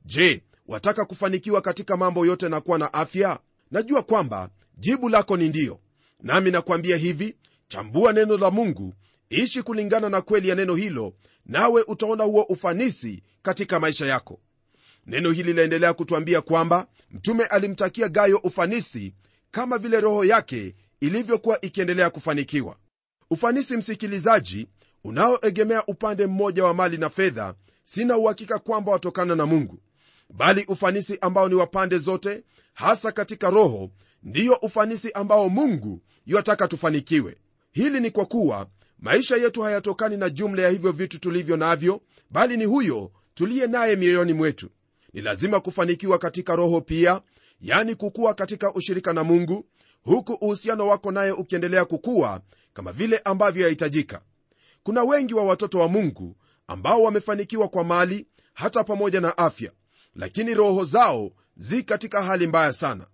Je 0.05 0.43
wataka 0.67 1.05
kufanikiwa 1.05 1.62
katika 1.62 1.98
mambo 1.98 2.25
yote 2.25 2.50
na 2.50 2.62
kuwa 2.62 2.77
na 2.77 2.93
afya? 2.93 3.39
Najua 3.72 4.03
kwamba 4.03 4.50
jibu 4.77 5.10
lako 5.10 5.38
ni 5.38 5.50
ndiyo 5.50 5.79
nami 6.24 6.51
nakwambia 6.51 6.98
hivi 6.98 7.36
chambua 7.67 8.13
neno 8.13 8.38
la 8.38 8.51
mungu 8.51 8.93
ishi 9.29 9.63
kulingana 9.63 10.10
na 10.10 10.22
kweli 10.22 10.50
ya 10.50 10.55
neno 10.55 10.75
hilo 10.75 11.13
nawe 11.46 11.84
utaona 11.88 12.24
huo 12.24 12.43
ufanisi 12.43 13.24
katika 13.41 13.79
maisha 13.79 14.05
yako. 14.05 14.39
Neno 15.05 15.31
hili 15.31 15.53
laendelea 15.53 15.93
kutwambia 15.93 16.41
kwamba 16.41 16.88
mtume 17.12 17.46
alimtakia 17.46 18.10
gayo 18.10 18.38
ufanisi 18.38 19.13
kama 19.51 19.77
vile 19.77 20.00
roho 20.01 20.25
yake 20.25 20.75
ilivyokuwa 21.01 21.62
ikiendelea 21.62 22.10
kufanikiwa. 22.10 22.75
Ufanisi 23.30 23.77
msikilizaji 23.77 24.68
unaoegemea 25.04 25.86
upande 25.86 26.27
mmoja 26.27 26.63
wa 26.63 26.74
mali 26.74 26.98
na 26.98 27.10
fedha 27.10 27.54
sina 27.84 28.18
uhakika 28.18 28.60
kwamba 28.60 28.92
watokana 28.92 29.36
na 29.36 29.46
mungu. 29.46 29.80
Bali 30.30 30.66
ufanisi 30.68 31.18
ambao 31.22 31.50
ni 31.50 31.56
wa 31.56 31.68
pande 31.68 31.98
zote 31.98 32.44
hasa 32.74 33.12
katika 33.12 33.50
roho 33.50 33.89
ndiyo 34.24 34.54
ufanisi 34.62 35.12
ambao 35.12 35.50
mungu 35.50 36.01
yuataka 36.25 36.68
tufanikiwe. 36.68 37.38
Hili 37.72 38.00
ni 38.00 38.12
kwa 38.12 38.25
kuwa 38.25 38.68
maisha 39.00 39.36
yetu 39.38 39.62
hayatokani 39.62 40.18
na 40.18 40.30
jumla 40.30 40.62
ya 40.62 40.70
hivyo 40.70 40.92
vitu 40.92 41.20
tulivyo 41.20 41.58
navyo 41.58 42.01
bali 42.30 42.58
ni 42.58 42.66
huyo 42.66 43.12
tuliye 43.34 43.68
naye 43.68 43.96
mioyoni 43.96 44.34
mwetu. 44.34 44.70
Ni 45.13 45.22
lazima 45.22 45.60
kufanikiwa 45.60 46.18
katika 46.18 46.56
roho 46.56 46.82
pia 46.82 47.22
yani 47.62 47.96
kukuwa 47.96 48.34
katika 48.34 48.74
ushirika 48.74 49.14
na 49.14 49.24
mungu 49.24 49.66
huku 50.04 50.34
uhusiano 50.34 50.88
wako 50.88 51.12
naye 51.12 51.32
ukiendelea 51.32 51.86
kukuwa 51.86 52.42
kama 52.74 52.94
vile 52.94 53.18
ambavyo 53.18 53.64
yahitajika. 53.64 54.22
Kuna 54.84 55.04
wengi 55.04 55.34
wa 55.34 55.44
watoto 55.44 55.80
wa 55.80 55.88
mungu 55.88 56.36
ambao 56.68 57.04
wamefanikiwa 57.04 57.68
kwa 57.68 57.84
mali 57.84 58.28
hata 58.54 58.84
pamoja 58.84 59.22
na 59.22 59.38
afya 59.38 59.72
lakini 60.16 60.54
roho 60.54 60.86
zao 60.86 61.32
zi 61.58 61.84
katika 61.84 62.24
hali 62.24 62.48
mbaya 62.48 62.74
sana. 62.74 63.08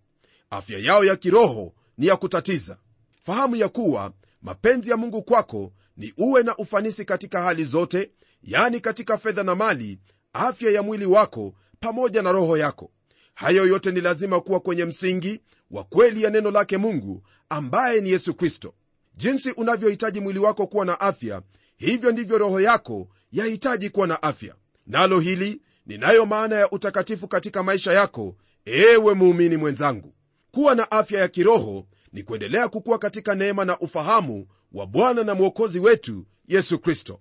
Afya 0.50 0.80
yao 0.80 1.06
ya 1.06 1.16
kiroho 1.16 1.74
ni 1.98 2.06
ya 2.08 2.16
kutatiza. 2.18 2.78
Fahamu 3.24 3.56
ya 3.56 3.70
kuwa 3.70 4.14
mapenzi 4.42 4.90
ya 4.90 4.98
mungu 4.98 5.24
kwako 5.24 5.72
ni 5.98 6.14
uwe 6.18 6.44
na 6.44 6.58
ufanisi 6.58 7.06
katika 7.06 7.42
hali 7.42 7.66
zote 7.66 8.12
yani 8.44 8.80
katika 8.80 9.18
fedha 9.18 9.44
na 9.44 9.56
mali 9.56 10.00
afya 10.34 10.72
ya 10.72 10.84
mwili 10.84 11.06
wako 11.06 11.54
pamoja 11.80 12.22
na 12.22 12.32
roho 12.32 12.58
yako 12.58 12.92
hayo 13.34 13.66
yote 13.68 13.92
ni 13.92 14.02
lazima 14.02 14.42
kuwa 14.42 14.60
kwenye 14.60 14.86
msingi 14.86 15.40
wa 15.72 15.84
kweli 15.84 16.24
ya 16.24 16.30
neno 16.30 16.52
lake 16.52 16.78
mungu 16.78 17.24
ambaye 17.50 18.02
ni 18.02 18.10
yesu 18.10 18.34
kristo. 18.34 18.74
Jinsi 19.16 19.52
unavyohitaji 19.52 20.20
mwili 20.20 20.40
wako 20.40 20.68
kuwa 20.68 20.86
na 20.86 21.00
afya 21.00 21.42
hivyo 21.78 22.12
ndivyo 22.12 22.38
roho 22.38 22.62
yako 22.62 23.08
yahitaji 23.32 23.90
kuwa 23.90 24.08
na 24.08 24.24
afya. 24.24 24.56
Nalo 24.88 25.20
hili 25.20 25.62
ninayo 25.86 26.26
maana 26.26 26.56
ya 26.56 26.72
utakatifu 26.72 27.28
katika 27.28 27.64
maisha 27.64 27.94
yako 27.94 28.36
ewe 28.66 29.14
muumini 29.14 29.58
mwenzangu. 29.58 30.14
Kuwa 30.52 30.76
na 30.76 30.92
afya 30.92 31.20
ya 31.20 31.28
kiroho 31.28 31.88
ni 32.14 32.24
kuendelea 32.24 32.70
kukuwa 32.70 32.98
katika 33.00 33.36
neema 33.36 33.66
na 33.66 33.80
ufahamu 33.80 34.48
wa 34.72 34.86
bwana 34.88 35.24
na 35.24 35.36
mwokozi 35.36 35.80
wetu 35.80 36.26
yesu 36.48 36.80
kristo. 36.80 37.20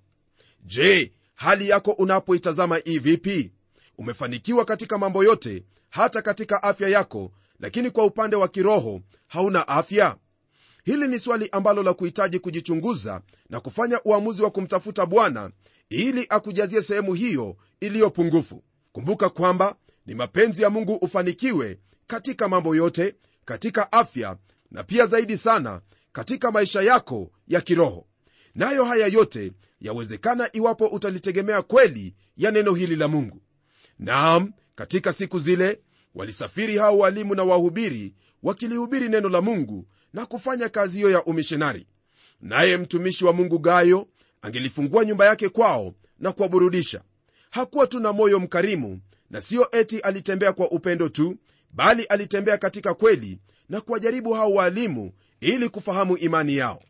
Je 0.64 1.12
hali 1.34 1.68
yako 1.68 1.90
unapoitazama 1.90 2.78
ivipi 2.78 3.00
vipi? 3.00 3.52
Umefanikiwa 3.98 4.64
katika 4.64 4.98
mambo 4.98 5.24
yote 5.24 5.64
hata 5.92 6.22
katika 6.22 6.62
afya 6.62 6.88
yako 6.88 7.32
lakini 7.60 7.90
kwa 7.90 8.04
upande 8.04 8.36
wa 8.36 8.48
kiroho 8.48 9.00
hauna 9.26 9.68
afya? 9.68 10.16
Hili 10.84 11.08
ni 11.08 11.18
swali 11.18 11.48
ambalo 11.52 11.82
la 11.82 11.94
kuhitaji 11.94 12.38
kujichunguza 12.38 13.22
na 13.50 13.60
kufanya 13.60 14.00
uamuzi 14.04 14.42
wa 14.42 14.50
kumtafuta 14.50 15.06
bwana 15.06 15.50
ili 15.90 16.26
akujazie 16.28 16.82
sehemu 16.82 17.14
hiyo 17.14 17.56
iliyo 17.80 18.10
pungufu. 18.10 18.62
Kumbuka 18.92 19.28
kwamba 19.28 19.76
ni 20.06 20.14
mapenzi 20.14 20.62
ya 20.62 20.70
mungu 20.70 20.94
ufanikiwe 20.94 21.78
katika 22.06 22.48
mambo 22.48 22.76
yote 22.76 23.14
katika 23.44 23.92
afya 23.92 24.36
na 24.70 24.84
pia 24.84 25.06
zaidi 25.06 25.36
sana 25.38 25.80
katika 26.12 26.50
maisha 26.50 26.82
yako 26.82 27.30
ya 27.48 27.60
kiroho. 27.60 28.06
Nayo 28.54 28.84
haya 28.84 29.06
yote 29.06 29.52
yawezekana 29.80 30.48
iwapo 30.52 30.86
utalitegemea 30.86 31.62
kweli 31.62 32.14
ya 32.36 32.50
neno 32.50 32.74
hili 32.74 32.96
la 32.96 33.08
mungu. 33.08 33.42
Naam 33.98 34.52
katika 34.74 35.12
siku 35.12 35.38
zile 35.38 35.80
walisafiri 36.14 36.76
hao 36.76 36.98
walimu 36.98 37.34
na 37.34 37.44
wahubiri 37.44 38.14
wakilihubiri 38.42 39.08
neno 39.08 39.28
la 39.28 39.40
mungu 39.40 39.86
na 40.12 40.26
kufanya 40.26 40.68
kazi 40.68 40.96
hiyo 40.98 41.10
ya 41.10 41.24
umishonari. 41.24 41.86
Naye 42.40 42.76
mtumishi 42.76 43.24
wa 43.24 43.32
mungu 43.32 43.58
gayo 43.58 44.08
angelifungua 44.42 45.04
nyumba 45.04 45.26
yake 45.26 45.48
kwao 45.48 45.94
na 46.18 46.32
kuwaburudisha. 46.32 47.02
Hakuwa 47.50 47.86
tu 47.86 48.00
na 48.00 48.12
moyo 48.12 48.40
mkarimu 48.40 49.00
na 49.30 49.40
siyo 49.40 49.68
eti 49.72 49.98
alitembea 50.00 50.52
kwa 50.52 50.70
upendo 50.70 51.08
tu 51.08 51.36
bali 51.70 52.04
alitembea 52.04 52.58
katika 52.58 52.94
kweli 52.94 53.38
na 53.68 53.80
kuwajaribu 53.80 54.32
hao 54.32 54.52
waalimu 54.52 55.12
ili 55.40 55.68
kufahamu 55.68 56.16
imani 56.16 56.56
yao. 56.56 56.82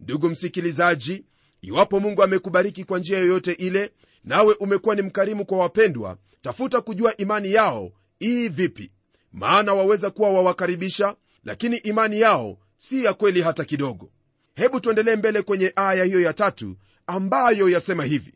Ndugu 0.00 0.28
msikilizaji 0.28 1.24
iwapo 1.62 2.00
mungu 2.00 2.22
amekubariki 2.22 2.84
kwa 2.84 2.98
njia 2.98 3.18
yoyote 3.18 3.52
ile 3.52 3.90
nawe 4.24 4.54
umekuwa 4.60 4.94
ni 4.94 5.02
mkarimu 5.02 5.46
kwa 5.46 5.58
wapendwa 5.58 6.16
tafuta 6.42 6.80
kujua 6.80 7.16
imani 7.16 7.52
yao 7.52 7.92
ii 8.22 8.48
vipi. 8.48 8.90
Maana 9.32 9.74
waweza 9.74 10.10
kuwa 10.10 10.30
wawakaribisha 10.32 11.16
lakini 11.44 11.76
imani 11.76 12.20
yao 12.20 12.58
si 12.76 13.04
ya 13.04 13.14
kweli 13.14 13.42
hata 13.42 13.64
kidogo. 13.64 14.10
Hebu 14.54 14.80
tuendelee 14.80 15.16
mbele 15.16 15.42
kwenye 15.42 15.72
aya 15.76 16.04
hiyo 16.04 16.20
ya 16.20 16.32
tatu 16.32 16.76
ambayo 17.06 17.68
yasema 17.68 18.04
hivi. 18.04 18.34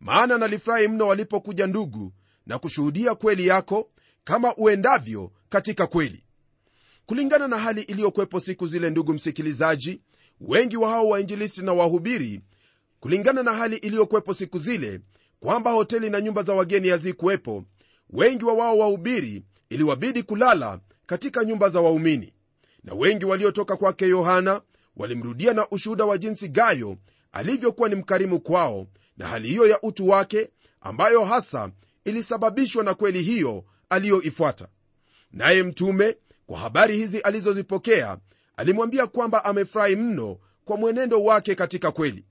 Maana 0.00 0.38
nalifurahi 0.38 0.88
mno 0.88 1.06
walipokuja 1.06 1.66
ndugu 1.66 2.12
na 2.46 2.58
kushuhudia 2.58 3.14
kweli 3.14 3.46
yako 3.46 3.90
kama 4.24 4.56
uendavyo 4.56 5.32
katika 5.48 5.86
kweli. 5.86 6.24
Kulingana 7.06 7.48
na 7.48 7.58
hali 7.58 7.82
iliyokuwepo 7.82 8.40
siku 8.40 8.66
zile 8.66 8.90
ndugu 8.90 9.12
msikilizaji 9.14 10.00
wengi 10.40 10.76
wa 10.76 10.90
hao 10.90 11.08
wainjilisti 11.08 11.62
na 11.62 11.72
wahubiri 11.72 12.40
kulingana 13.00 13.42
na 13.42 13.52
hali 13.52 13.76
iliyokuwepo 13.76 14.34
siku 14.34 14.58
zile 14.58 15.00
kwamba 15.40 15.70
hoteli 15.70 16.10
na 16.10 16.20
nyumba 16.20 16.42
za 16.42 16.52
wageni 16.54 16.88
hazikuwepo. 16.88 17.64
Wengi 18.10 18.44
wa 18.44 18.52
wao 18.54 18.78
wahubiri 18.78 19.42
iliwabidi 19.70 20.22
kulala 20.22 20.80
katika 21.06 21.44
nyumba 21.44 21.68
za 21.68 21.80
waumini. 21.80 22.32
Na 22.84 22.94
wengi 22.94 23.24
waliotoka 23.24 23.76
kwake 23.76 24.08
yohana 24.08 24.62
walimrudia 24.96 25.52
na 25.52 25.68
ushuhuda 25.70 26.04
wa 26.04 26.18
jinsi 26.18 26.48
gayo 26.48 26.96
alivyokuwa 27.32 27.88
ni 27.88 27.94
mkarimu 27.94 28.40
kwao 28.40 28.86
na 29.16 29.26
hali 29.26 29.48
hiyo 29.48 29.66
ya 29.66 29.80
utu 29.82 30.08
wake 30.08 30.50
ambayo 30.80 31.24
hasa 31.24 31.70
ilisababishwa 32.04 32.84
na 32.84 32.94
kweli 32.94 33.22
hiyo 33.22 33.64
aliyoifuata. 33.88 34.68
Naye 35.32 35.62
mtume 35.62 36.16
kwa 36.46 36.58
habari 36.58 36.96
hizi 36.96 37.20
alizozipokea 37.20 38.18
alimwambia 38.56 39.06
kwamba 39.06 39.44
amefurahi 39.44 39.96
mno 39.96 40.38
kwa 40.64 40.76
mwenendo 40.76 41.22
wake 41.24 41.54
katika 41.54 41.92
kweli. 41.92 42.24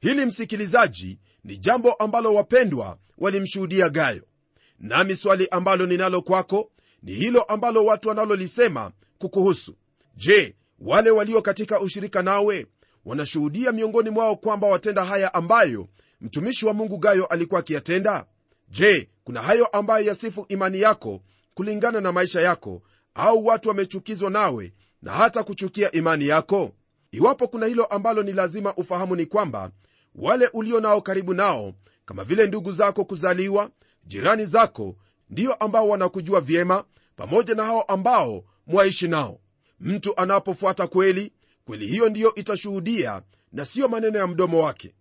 Hili 0.00 0.26
msikilizaji 0.26 1.18
ni 1.44 1.58
jambo 1.58 1.92
ambalo 1.92 2.34
wapendwa 2.34 2.98
walimshuhudia 3.18 3.88
gayo. 3.88 4.22
Nami 4.78 5.16
swali 5.16 5.48
ambalo 5.50 5.86
ninalo 5.86 6.22
kwako 6.22 6.70
ni 7.02 7.12
hilo 7.12 7.42
ambalo 7.42 7.84
watu 7.84 8.08
wanalolisema 8.08 8.92
kukuhusu. 9.18 9.74
Je 10.16 10.56
wale 10.78 11.10
walio 11.10 11.42
katika 11.42 11.80
ushirika 11.80 12.22
nawe 12.22 12.66
wanashuhudia 13.04 13.72
miongoni 13.72 14.10
mwao 14.10 14.36
kwamba 14.36 14.66
watenda 14.66 15.04
haya 15.04 15.34
ambayo 15.34 15.88
mtumishi 16.20 16.66
wa 16.66 16.72
mungu 16.72 16.98
gayo 16.98 17.26
alikuwa 17.26 17.60
akiyatenda? 17.60 18.26
Je 18.68 19.08
kuna 19.24 19.42
hayo 19.42 19.66
ambayo 19.66 20.06
yasifu 20.06 20.46
imani 20.48 20.80
yako 20.80 21.20
kulingana 21.54 22.00
na 22.00 22.12
maisha 22.12 22.40
yako 22.40 22.82
au 23.14 23.46
watu 23.46 23.68
wamechukizwa 23.68 24.30
nawe 24.30 24.72
na 25.02 25.12
hata 25.12 25.42
kuchukia 25.42 25.92
imani 25.92 26.26
yako? 26.26 26.72
Iwapo 27.12 27.48
kuna 27.48 27.66
hilo 27.66 27.84
ambalo 27.84 28.22
ni 28.22 28.32
lazima 28.32 28.74
ufahamu 28.74 29.16
ni 29.16 29.26
kwamba 29.26 29.70
wale 30.14 30.46
ulio 30.52 30.80
nao 30.80 31.00
karibu 31.00 31.34
nao 31.34 31.72
kama 32.04 32.24
vile 32.24 32.46
ndugu 32.46 32.72
zako 32.72 33.04
kuzaliwa 33.04 33.70
jirani 34.06 34.44
zako 34.46 34.96
ndiyo 35.30 35.54
ambao 35.54 35.88
wanakujua 35.88 36.40
vyema 36.40 36.84
pamoja 37.16 37.54
na 37.54 37.64
hao 37.64 37.82
ambao 37.82 38.44
mwaishi 38.66 39.08
nao. 39.08 39.40
Mtu 39.80 40.16
anapofuata 40.20 40.86
kweli 40.86 41.32
kweli 41.64 41.86
hiyo 41.86 42.08
ndiyo 42.08 42.34
itashuhudia 42.34 43.22
na 43.52 43.64
siyo 43.64 43.88
maneno 43.88 44.18
ya 44.18 44.26
mdomo 44.26 44.62
wake. 44.64 44.94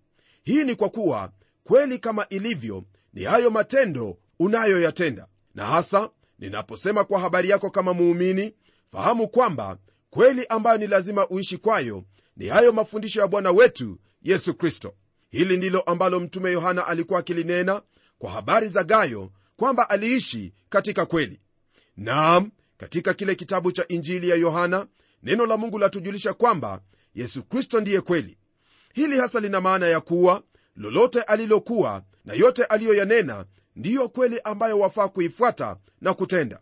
Hii 0.44 0.64
ni 0.64 0.76
kwa 0.76 0.90
kuwa 0.90 1.32
kweli 1.64 2.00
kama 2.00 2.30
ilivyo 2.30 2.84
ni 3.14 3.24
hayo 3.24 3.50
matendo 3.50 4.18
unayoyatenda. 4.40 5.28
Na 5.56 5.66
hasa 5.66 6.10
ninaposema 6.40 7.04
kwa 7.04 7.20
habari 7.20 7.50
yako 7.50 7.70
kama 7.70 7.94
muumini 7.94 8.54
fahamu 8.92 9.28
kwamba 9.28 9.78
kweli 10.10 10.46
ambayo 10.48 10.78
ni 10.78 10.88
lazima 10.88 11.28
uishi 11.30 11.58
kwayo 11.58 12.04
ni 12.38 12.48
hayo 12.48 12.72
mafundisho 12.72 13.22
ya 13.22 13.28
bwana 13.28 13.52
wetu 13.52 14.00
yesu 14.22 14.54
kristo 14.54 14.94
hili 15.32 15.58
ndilo 15.58 15.82
ambalo 15.82 16.20
mtume 16.20 16.52
yohana 16.52 16.88
alikuwa 16.88 17.20
akilinena 17.20 17.82
kwa 18.20 18.32
habari 18.32 18.68
za 18.68 18.84
gayo 18.84 19.32
kwamba 19.58 19.90
aliishi 19.90 20.54
katika 20.70 21.06
kweli. 21.06 21.40
Naam 21.98 22.52
katika 22.78 23.14
kile 23.14 23.36
kitabu 23.36 23.72
cha 23.72 23.88
injili 23.88 24.30
ya 24.30 24.36
yohana 24.36 24.88
neno 25.24 25.46
la 25.46 25.58
mungu 25.58 25.78
latujulisha 25.80 26.34
kwamba 26.34 26.82
yesu 27.16 27.44
kristo 27.44 27.80
ndiye 27.82 28.02
kweli. 28.02 28.38
Hili 28.94 29.18
hasa 29.18 29.40
lina 29.40 29.62
maana 29.62 29.88
ya 29.88 30.02
kuwa 30.02 30.44
lolote 30.76 31.22
alilokuwa 31.22 32.04
na 32.26 32.34
yote 32.34 32.64
aliyoyanena 32.64 33.46
ndiyo 33.76 34.10
kweli 34.10 34.40
ambayo 34.44 34.80
wafaa 34.80 35.08
kuifuata 35.08 35.78
na 36.02 36.14
kutenda. 36.14 36.60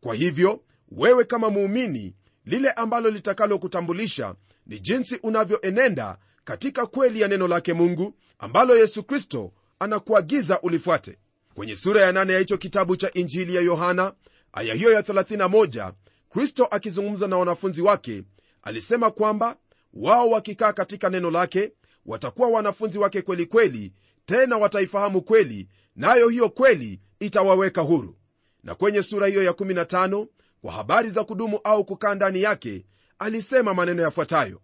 Kwa 0.00 0.14
hivyo 0.14 0.62
wewe 0.90 1.24
kama 1.24 1.50
muumini 1.50 2.14
lile 2.44 2.70
ambalo 2.70 3.10
litakalokutambulisha 3.10 4.34
ni 4.66 4.80
jinsi 4.80 5.16
unavyoenenda 5.22 6.18
katika 6.48 6.86
kweli 6.86 7.20
ya 7.20 7.28
neno 7.28 7.48
lake 7.48 7.72
mungu 7.72 8.14
ambalo 8.38 8.76
yesu 8.76 9.02
kristo 9.02 9.52
anakuagiza 9.78 10.60
ulifuate. 10.60 11.18
Kwenye 11.54 11.76
sura 11.76 12.02
ya 12.02 12.12
nane 12.12 12.32
ya 12.32 12.38
hicho 12.38 12.58
kitabu 12.58 12.96
cha 12.96 13.12
injili 13.12 13.54
ya 13.54 13.62
yohana 13.62 14.12
aya 14.52 14.74
hiyo 14.74 14.92
ya 14.92 15.00
31 15.00 15.92
kristo 16.30 16.64
akizungumza 16.64 17.28
na 17.28 17.38
wanafunzi 17.38 17.82
wake 17.82 18.22
alisema 18.62 19.10
kwamba 19.10 19.56
wao 19.92 20.30
wakikaa 20.30 20.72
katika 20.72 21.10
neno 21.10 21.30
lake 21.30 21.72
watakuwa 22.06 22.48
wanafunzi 22.48 22.98
wake 22.98 23.22
kweli 23.22 23.46
kweli 23.46 23.92
tena 24.26 24.56
wataifahamu 24.58 25.22
kweli 25.22 25.68
nayo 25.96 26.26
na 26.26 26.32
hiyo 26.32 26.48
kweli 26.48 27.00
itawaweka 27.20 27.80
huru. 27.80 28.16
Na 28.62 28.74
kwenye 28.74 29.02
sura 29.02 29.26
hiyo 29.26 29.42
ya 29.42 29.52
15 29.52 30.26
kwa 30.60 30.72
habari 30.72 31.10
za 31.10 31.24
kudumu 31.24 31.60
au 31.64 31.84
kukaa 31.84 32.14
ndani 32.14 32.42
yake 32.42 32.84
alisema 33.18 33.74
maneno 33.74 34.02
yafuatayo 34.02 34.60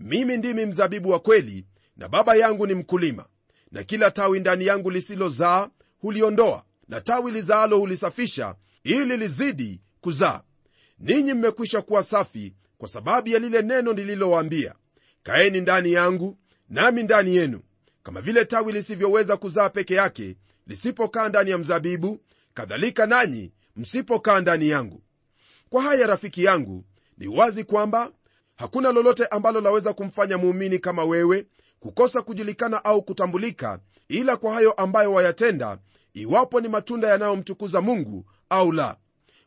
mimi 0.00 0.36
ndimi 0.36 0.66
mzabibu 0.66 1.10
wa 1.10 1.20
kweli 1.20 1.66
na 1.96 2.08
baba 2.08 2.34
yangu 2.36 2.66
ni 2.66 2.74
mkulima 2.74 3.26
na 3.72 3.84
kila 3.84 4.10
tawi 4.10 4.40
ndani 4.40 4.66
yangu 4.66 4.90
lisilozaa 4.90 5.68
huliondoa 5.98 6.64
na 6.88 7.00
tawi 7.00 7.32
lizaalo 7.32 7.78
hulisafisha 7.78 8.54
ili 8.84 9.16
lizidi 9.16 9.80
kuzaa. 10.00 10.42
Ninyi 10.98 11.34
mmekwisha 11.34 11.82
kuwa 11.82 12.02
safi 12.02 12.54
kwa 12.78 12.88
sababu 12.88 13.28
ya 13.28 13.38
lile 13.38 13.62
neno 13.62 13.92
nililowaambia. 13.92 14.74
Kaeni 15.22 15.60
ndani 15.60 15.92
yangu 15.92 16.38
nami 16.68 17.02
ndani 17.02 17.36
yenu. 17.36 17.60
Kama 18.02 18.20
vile 18.20 18.44
tawi 18.44 18.72
lisivyoweza 18.72 19.36
kuzaa 19.36 19.68
peke 19.68 19.94
yake 19.94 20.36
lisipokaa 20.66 21.28
ndani 21.28 21.50
ya 21.50 21.58
mzabibu 21.58 22.20
kadhalika 22.54 23.06
nanyi 23.06 23.52
msipokaa 23.76 24.40
ndani 24.40 24.68
yangu. 24.68 25.02
Kwa 25.70 25.82
haya 25.82 26.06
rafiki 26.06 26.44
yangu 26.44 26.84
ni 27.18 27.26
wazi 27.28 27.64
kwamba 27.64 28.12
hakuna 28.58 28.92
lolote 28.92 29.26
ambalo 29.26 29.60
laweza 29.60 29.92
kumfanya 29.92 30.38
muumini 30.38 30.78
kama 30.78 31.04
wewe 31.04 31.46
kukosa 31.80 32.22
kujulikana 32.22 32.84
au 32.84 33.02
kutambulika 33.02 33.78
ila 34.08 34.36
kwa 34.36 34.54
hayo 34.54 34.72
ambayo 34.72 35.12
wayatenda 35.12 35.78
iwapo 36.14 36.60
ni 36.60 36.68
matunda 36.68 37.08
yanayomtukuza 37.08 37.80
mungu 37.80 38.24
au 38.50 38.72
la. 38.72 38.96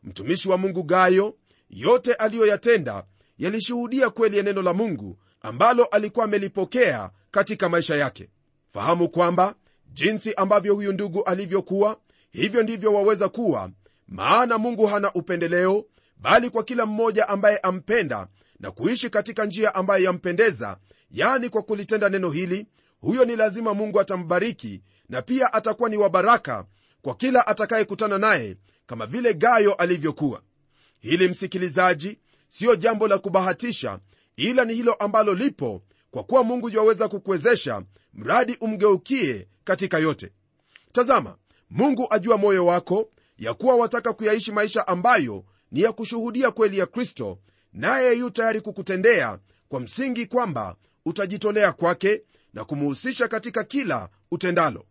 Mtumishi 0.02 0.48
wa 0.50 0.58
mungu 0.58 0.82
gayo 0.82 1.34
yote 1.70 2.14
aliyoyatenda 2.14 3.04
yalishuhudia 3.38 4.10
kweli 4.10 4.36
ya 4.36 4.42
neno 4.42 4.62
la 4.62 4.72
mungu 4.72 5.18
ambalo 5.40 5.84
alikuwa 5.84 6.24
amelipokea 6.24 7.10
katika 7.30 7.68
maisha 7.68 7.96
yake. 7.96 8.28
Fahamu 8.72 9.08
kwamba 9.08 9.54
jinsi 9.92 10.34
ambavyo 10.34 10.74
huyu 10.74 10.92
ndugu 10.92 11.22
alivyokuwa 11.22 11.96
hivyo 12.30 12.62
ndivyo 12.62 12.92
waweza 12.94 13.28
kuwa 13.28 13.70
maana 14.08 14.58
mungu 14.58 14.86
hana 14.86 15.12
upendeleo 15.14 15.84
bali 16.16 16.50
kwa 16.50 16.64
kila 16.64 16.86
mmoja 16.86 17.28
ambaye 17.28 17.58
ampenda 17.58 18.26
na 18.62 18.70
kuishi 18.70 19.10
katika 19.10 19.44
njia 19.44 19.74
ambayo 19.74 20.04
yampendeza 20.04 20.76
yani 21.10 21.48
kwa 21.48 21.62
kulitenda 21.62 22.08
neno 22.08 22.30
hili 22.30 22.66
huyo 23.00 23.24
ni 23.24 23.36
lazima 23.36 23.74
mungu 23.74 24.00
atambariki 24.00 24.82
na 25.08 25.22
pia 25.22 25.52
atakuwa 25.52 25.88
ni 25.88 25.96
wabaraka 25.96 26.64
kwa 27.02 27.14
kila 27.14 27.46
atakayekutana 27.46 28.18
naye 28.18 28.56
kama 28.86 29.06
vile 29.06 29.34
gayo 29.34 29.74
alivyokuwa. 29.74 30.42
Hili 31.00 31.28
msikilizaji 31.28 32.18
siyo 32.48 32.76
jambo 32.76 33.08
la 33.08 33.18
kubahatisha 33.18 33.98
ila 34.36 34.64
ni 34.64 34.74
hilo 34.74 34.94
ambalo 34.94 35.34
lipo 35.34 35.82
kwa 36.10 36.24
kuwa 36.24 36.44
mungu 36.44 36.68
yuwaweza 36.68 37.08
kukuwezesha 37.08 37.82
mradi 38.14 38.56
umgeukie 38.60 39.48
katika 39.64 39.98
yote. 39.98 40.32
Tazama 40.92 41.36
mungu 41.70 42.06
ajua 42.10 42.36
moyo 42.38 42.66
wako 42.66 43.10
ya 43.38 43.54
kuwa 43.54 43.74
wataka 43.76 44.12
kuyaishi 44.12 44.52
maisha 44.52 44.88
ambayo 44.88 45.44
ni 45.72 45.80
ya 45.80 45.92
kushuhudia 45.92 46.50
kweli 46.50 46.78
ya 46.78 46.86
kristo 46.86 47.38
naye 47.72 48.18
yu 48.18 48.30
tayari 48.30 48.60
kukutendea 48.60 49.38
kwa 49.68 49.80
msingi 49.80 50.26
kwamba 50.26 50.76
utajitolea 51.06 51.72
kwake 51.72 52.22
na 52.54 52.64
kumuhusisha 52.64 53.28
katika 53.28 53.64
kila 53.64 54.08
utendalo. 54.30 54.84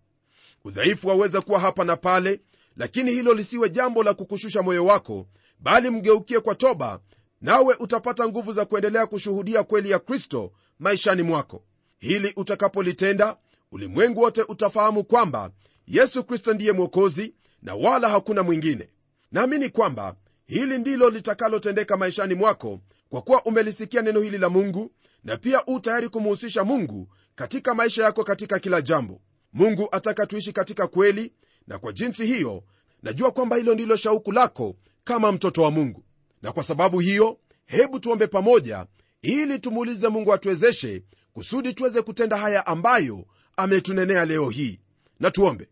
Udhaifu 0.64 1.08
waweza 1.08 1.42
kuwa 1.42 1.60
hapa 1.60 1.84
na 1.84 1.96
pale 1.96 2.40
lakini 2.78 3.12
hilo 3.12 3.34
lisiwe 3.34 3.70
jambo 3.70 4.04
la 4.04 4.14
kukushusha 4.14 4.62
moyo 4.62 4.86
wako 4.86 5.28
bali 5.60 5.90
mgeukie 5.90 6.40
kwa 6.40 6.56
toba 6.56 7.00
nawe 7.42 7.76
utapata 7.80 8.28
nguvu 8.28 8.54
za 8.54 8.66
kuendelea 8.66 9.06
kushuhudia 9.08 9.64
kweli 9.64 9.90
ya 9.90 10.00
kristo 10.00 10.52
maishani 10.80 11.24
mwako. 11.24 11.64
Hili 12.00 12.34
utakapolitenda 12.36 13.38
ulimwengu 13.72 14.22
wote 14.22 14.42
utafahamu 14.42 15.04
kwamba 15.04 15.52
yesu 15.88 16.24
kristo 16.24 16.54
ndiye 16.54 16.72
mwokozi 16.72 17.34
na 17.62 17.76
wala 17.76 18.10
hakuna 18.10 18.44
mwingine. 18.44 18.90
Naamini 19.32 19.70
kwamba 19.70 20.16
hili 20.52 20.78
ndilo 20.78 21.10
litakalotendeka 21.10 21.98
maishani 21.98 22.36
mwako 22.36 22.80
kwa 23.10 23.22
kuwa 23.22 23.46
umelisikia 23.46 24.02
neno 24.02 24.20
hili 24.22 24.38
la 24.38 24.50
mungu 24.50 24.92
na 25.24 25.38
pia 25.38 25.66
u 25.66 25.80
tayari 25.80 26.10
kumuhusisha 26.10 26.64
mungu 26.64 27.08
katika 27.36 27.76
maisha 27.76 28.04
yako 28.04 28.24
katika 28.24 28.60
kila 28.60 28.82
jambo. 28.82 29.22
Mungu 29.54 29.88
ataka 29.92 30.26
tuishi 30.26 30.54
katika 30.54 30.88
kweli 30.88 31.34
na 31.68 31.80
kwa 31.80 31.94
jinsi 31.94 32.26
hiyo 32.26 32.64
najua 33.04 33.32
kwamba 33.32 33.56
hilo 33.56 33.74
ndilo 33.74 33.96
shauku 33.96 34.32
lako 34.32 34.76
kama 35.04 35.32
mtoto 35.32 35.62
wa 35.64 35.72
mungu. 35.72 36.04
Na 36.42 36.52
kwa 36.52 36.64
sababu 36.64 37.00
hiyo 37.00 37.40
hebu 37.66 38.00
tuombe 38.00 38.28
pamoja 38.28 38.86
ili 39.22 39.60
tumuulize 39.60 40.08
mungu 40.08 40.34
atuwezeshe 40.34 41.04
kusudi 41.34 41.74
tuweze 41.74 42.02
kutenda 42.02 42.38
haya 42.38 42.68
ambayo 42.68 43.26
ametunenea 43.58 44.26
leo 44.26 44.50
hii. 44.50 44.80
Na 45.20 45.32
tuombe. 45.32 45.70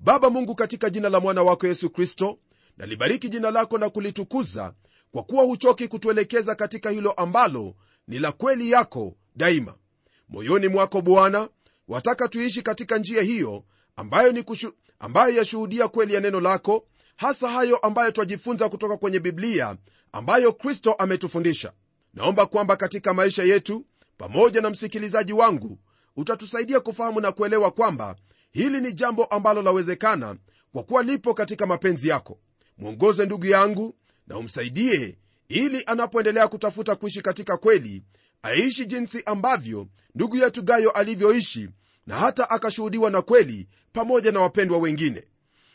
Baba 0.00 0.30
mungu 0.30 0.54
katika 0.54 0.90
jina 0.90 1.08
la 1.08 1.20
mwana 1.20 1.42
wako 1.42 1.66
yesu 1.66 1.90
kristo 1.90 2.38
nalibariki 2.76 3.28
jina 3.28 3.50
lako 3.50 3.78
na 3.78 3.90
kulitukuza 3.90 4.74
kwa 5.12 5.22
kuwa 5.22 5.44
huchoki 5.44 5.88
kutuelekeza 5.88 6.54
katika 6.54 6.90
hilo 6.90 7.12
ambalo 7.12 7.74
ni 8.08 8.18
la 8.18 8.32
kweli 8.32 8.70
yako 8.70 9.16
daima. 9.36 9.74
Moyoni 10.28 10.68
mwako 10.68 11.00
bwana 11.02 11.48
wataka 11.88 12.28
tuishi 12.28 12.62
katika 12.62 12.98
njia 12.98 13.22
hiyo 13.22 13.64
ambayo, 13.96 14.32
ni 14.32 14.42
kushu, 14.42 14.72
ambayo 14.98 15.34
yashuhudia 15.36 15.88
kweli 15.88 16.14
ya 16.14 16.20
neno 16.20 16.40
lako 16.40 16.86
hasa 17.16 17.48
hayo 17.48 17.76
ambayo 17.76 18.10
twajifunza 18.10 18.68
kutoka 18.68 18.96
kwenye 18.96 19.20
biblia 19.20 19.76
ambayo 20.12 20.52
kristo 20.52 20.92
ametufundisha. 20.92 21.72
Naomba 22.14 22.46
kwamba 22.46 22.76
katika 22.76 23.14
maisha 23.14 23.42
yetu 23.42 23.86
pamoja 24.18 24.60
na 24.60 24.70
msikilizaji 24.70 25.32
wangu 25.32 25.78
utatusaidia 26.16 26.80
kufahamu 26.80 27.20
na 27.20 27.32
kuelewa 27.32 27.70
kwamba 27.70 28.16
hili 28.50 28.80
ni 28.80 28.92
jambo 28.92 29.24
ambalo 29.24 29.62
lawezekana 29.62 30.36
kwa 30.72 30.82
kuwa 30.82 31.02
lipo 31.02 31.34
katika 31.34 31.66
mapenzi 31.66 32.08
yako 32.08 32.38
mwongoze 32.80 33.26
ndugu 33.26 33.46
yangu 33.46 33.94
na 34.26 34.38
umsaidie 34.38 35.18
ili 35.48 35.82
anapoendelea 35.86 36.48
kutafuta 36.48 36.96
kuishi 36.96 37.22
katika 37.22 37.56
kweli 37.56 38.02
aishi 38.42 38.86
jinsi 38.86 39.22
ambavyo 39.26 39.86
ndugu 40.14 40.36
yetu 40.36 40.62
gayo 40.62 40.90
alivyoishi 40.90 41.68
na 42.06 42.16
hata 42.16 42.50
akashuhudiwa 42.50 43.10
na 43.10 43.22
kweli 43.22 43.68
pamoja 43.92 44.32
na 44.32 44.40
wapendwa 44.40 44.78
wengine. 44.78 45.24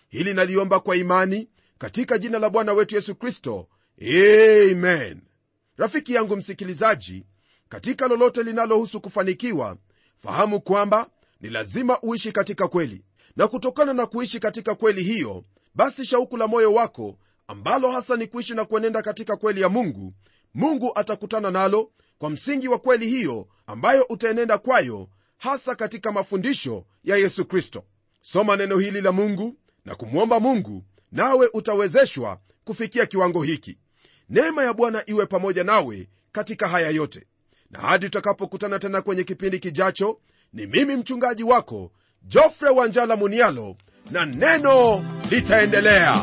Hili 0.10 0.34
naliomba 0.34 0.80
kwa 0.80 0.96
imani 0.98 1.50
katika 1.78 2.18
jina 2.18 2.40
la 2.40 2.50
bwana 2.50 2.74
wetu 2.74 2.96
yesu 2.96 3.16
kristo. 3.16 3.68
Amen. 4.02 5.22
Rafiki 5.78 6.14
yangu 6.14 6.36
msikilizaji 6.36 7.24
katika 7.70 8.08
lolote 8.08 8.44
linalohusu 8.44 9.02
kufanikiwa 9.02 9.78
fahamu 10.18 10.62
kwamba 10.62 11.10
ni 11.42 11.50
lazima 11.50 12.02
uishi 12.02 12.32
katika 12.32 12.68
kweli. 12.68 13.04
Na 13.36 13.48
kutokana 13.48 13.94
na 13.94 14.06
kuishi 14.06 14.40
katika 14.40 14.76
kweli 14.76 15.04
hiyo 15.04 15.44
basi 15.76 16.06
shauku 16.06 16.38
la 16.38 16.48
moyo 16.48 16.74
wako 16.74 17.18
ambalo 17.48 17.92
hasa 17.92 18.16
ni 18.16 18.28
kuishi 18.28 18.54
na 18.54 18.66
kuenenda 18.66 19.02
katika 19.02 19.36
kweli 19.38 19.62
ya 19.62 19.70
mungu 19.70 20.14
mungu 20.54 20.92
atakutana 20.96 21.52
nalo 21.52 21.92
kwa 22.18 22.30
msingi 22.30 22.68
wa 22.68 22.80
kweli 22.80 23.08
hiyo 23.10 23.48
ambayo 23.68 24.06
utaenenda 24.10 24.58
kwayo 24.58 25.10
hasa 25.38 25.76
katika 25.76 26.12
mafundisho 26.12 26.86
ya 27.04 27.18
yesu 27.18 27.46
kristo. 27.46 27.84
Soma 28.22 28.56
neno 28.56 28.78
hili 28.78 29.02
la 29.02 29.12
mungu 29.12 29.58
na 29.86 29.96
kumwomba 29.96 30.40
mungu 30.40 30.84
nawe 31.12 31.50
utawezeshwa 31.54 32.40
kufikia 32.64 33.06
kiwango 33.06 33.44
hiki. 33.44 33.78
Neema 34.30 34.64
ya 34.64 34.74
bwana 34.74 35.04
iwe 35.06 35.26
pamoja 35.26 35.64
nawe 35.64 36.10
katika 36.32 36.68
haya 36.68 36.90
yote. 36.90 37.28
Na 37.72 37.80
hadi 37.80 38.06
tutakapokutana 38.06 38.80
tena 38.80 39.02
kwenye 39.02 39.24
kipindi 39.24 39.60
kijacho 39.60 40.20
ni 40.54 40.66
mimi 40.66 40.96
mchungaji 40.96 41.44
wako 41.44 41.92
jofre 42.24 42.70
wanjala 42.70 43.16
munialo 43.16 43.76
na 44.12 44.26
neno 44.26 45.04
litaendelea. 45.32 46.22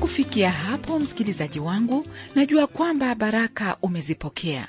Kufikia 0.00 0.50
hapo 0.50 0.98
msikilizaji 0.98 1.60
wangu 1.60 2.06
najua 2.34 2.66
kwamba 2.66 3.14
baraka 3.14 3.76
umezipokea 3.82 4.68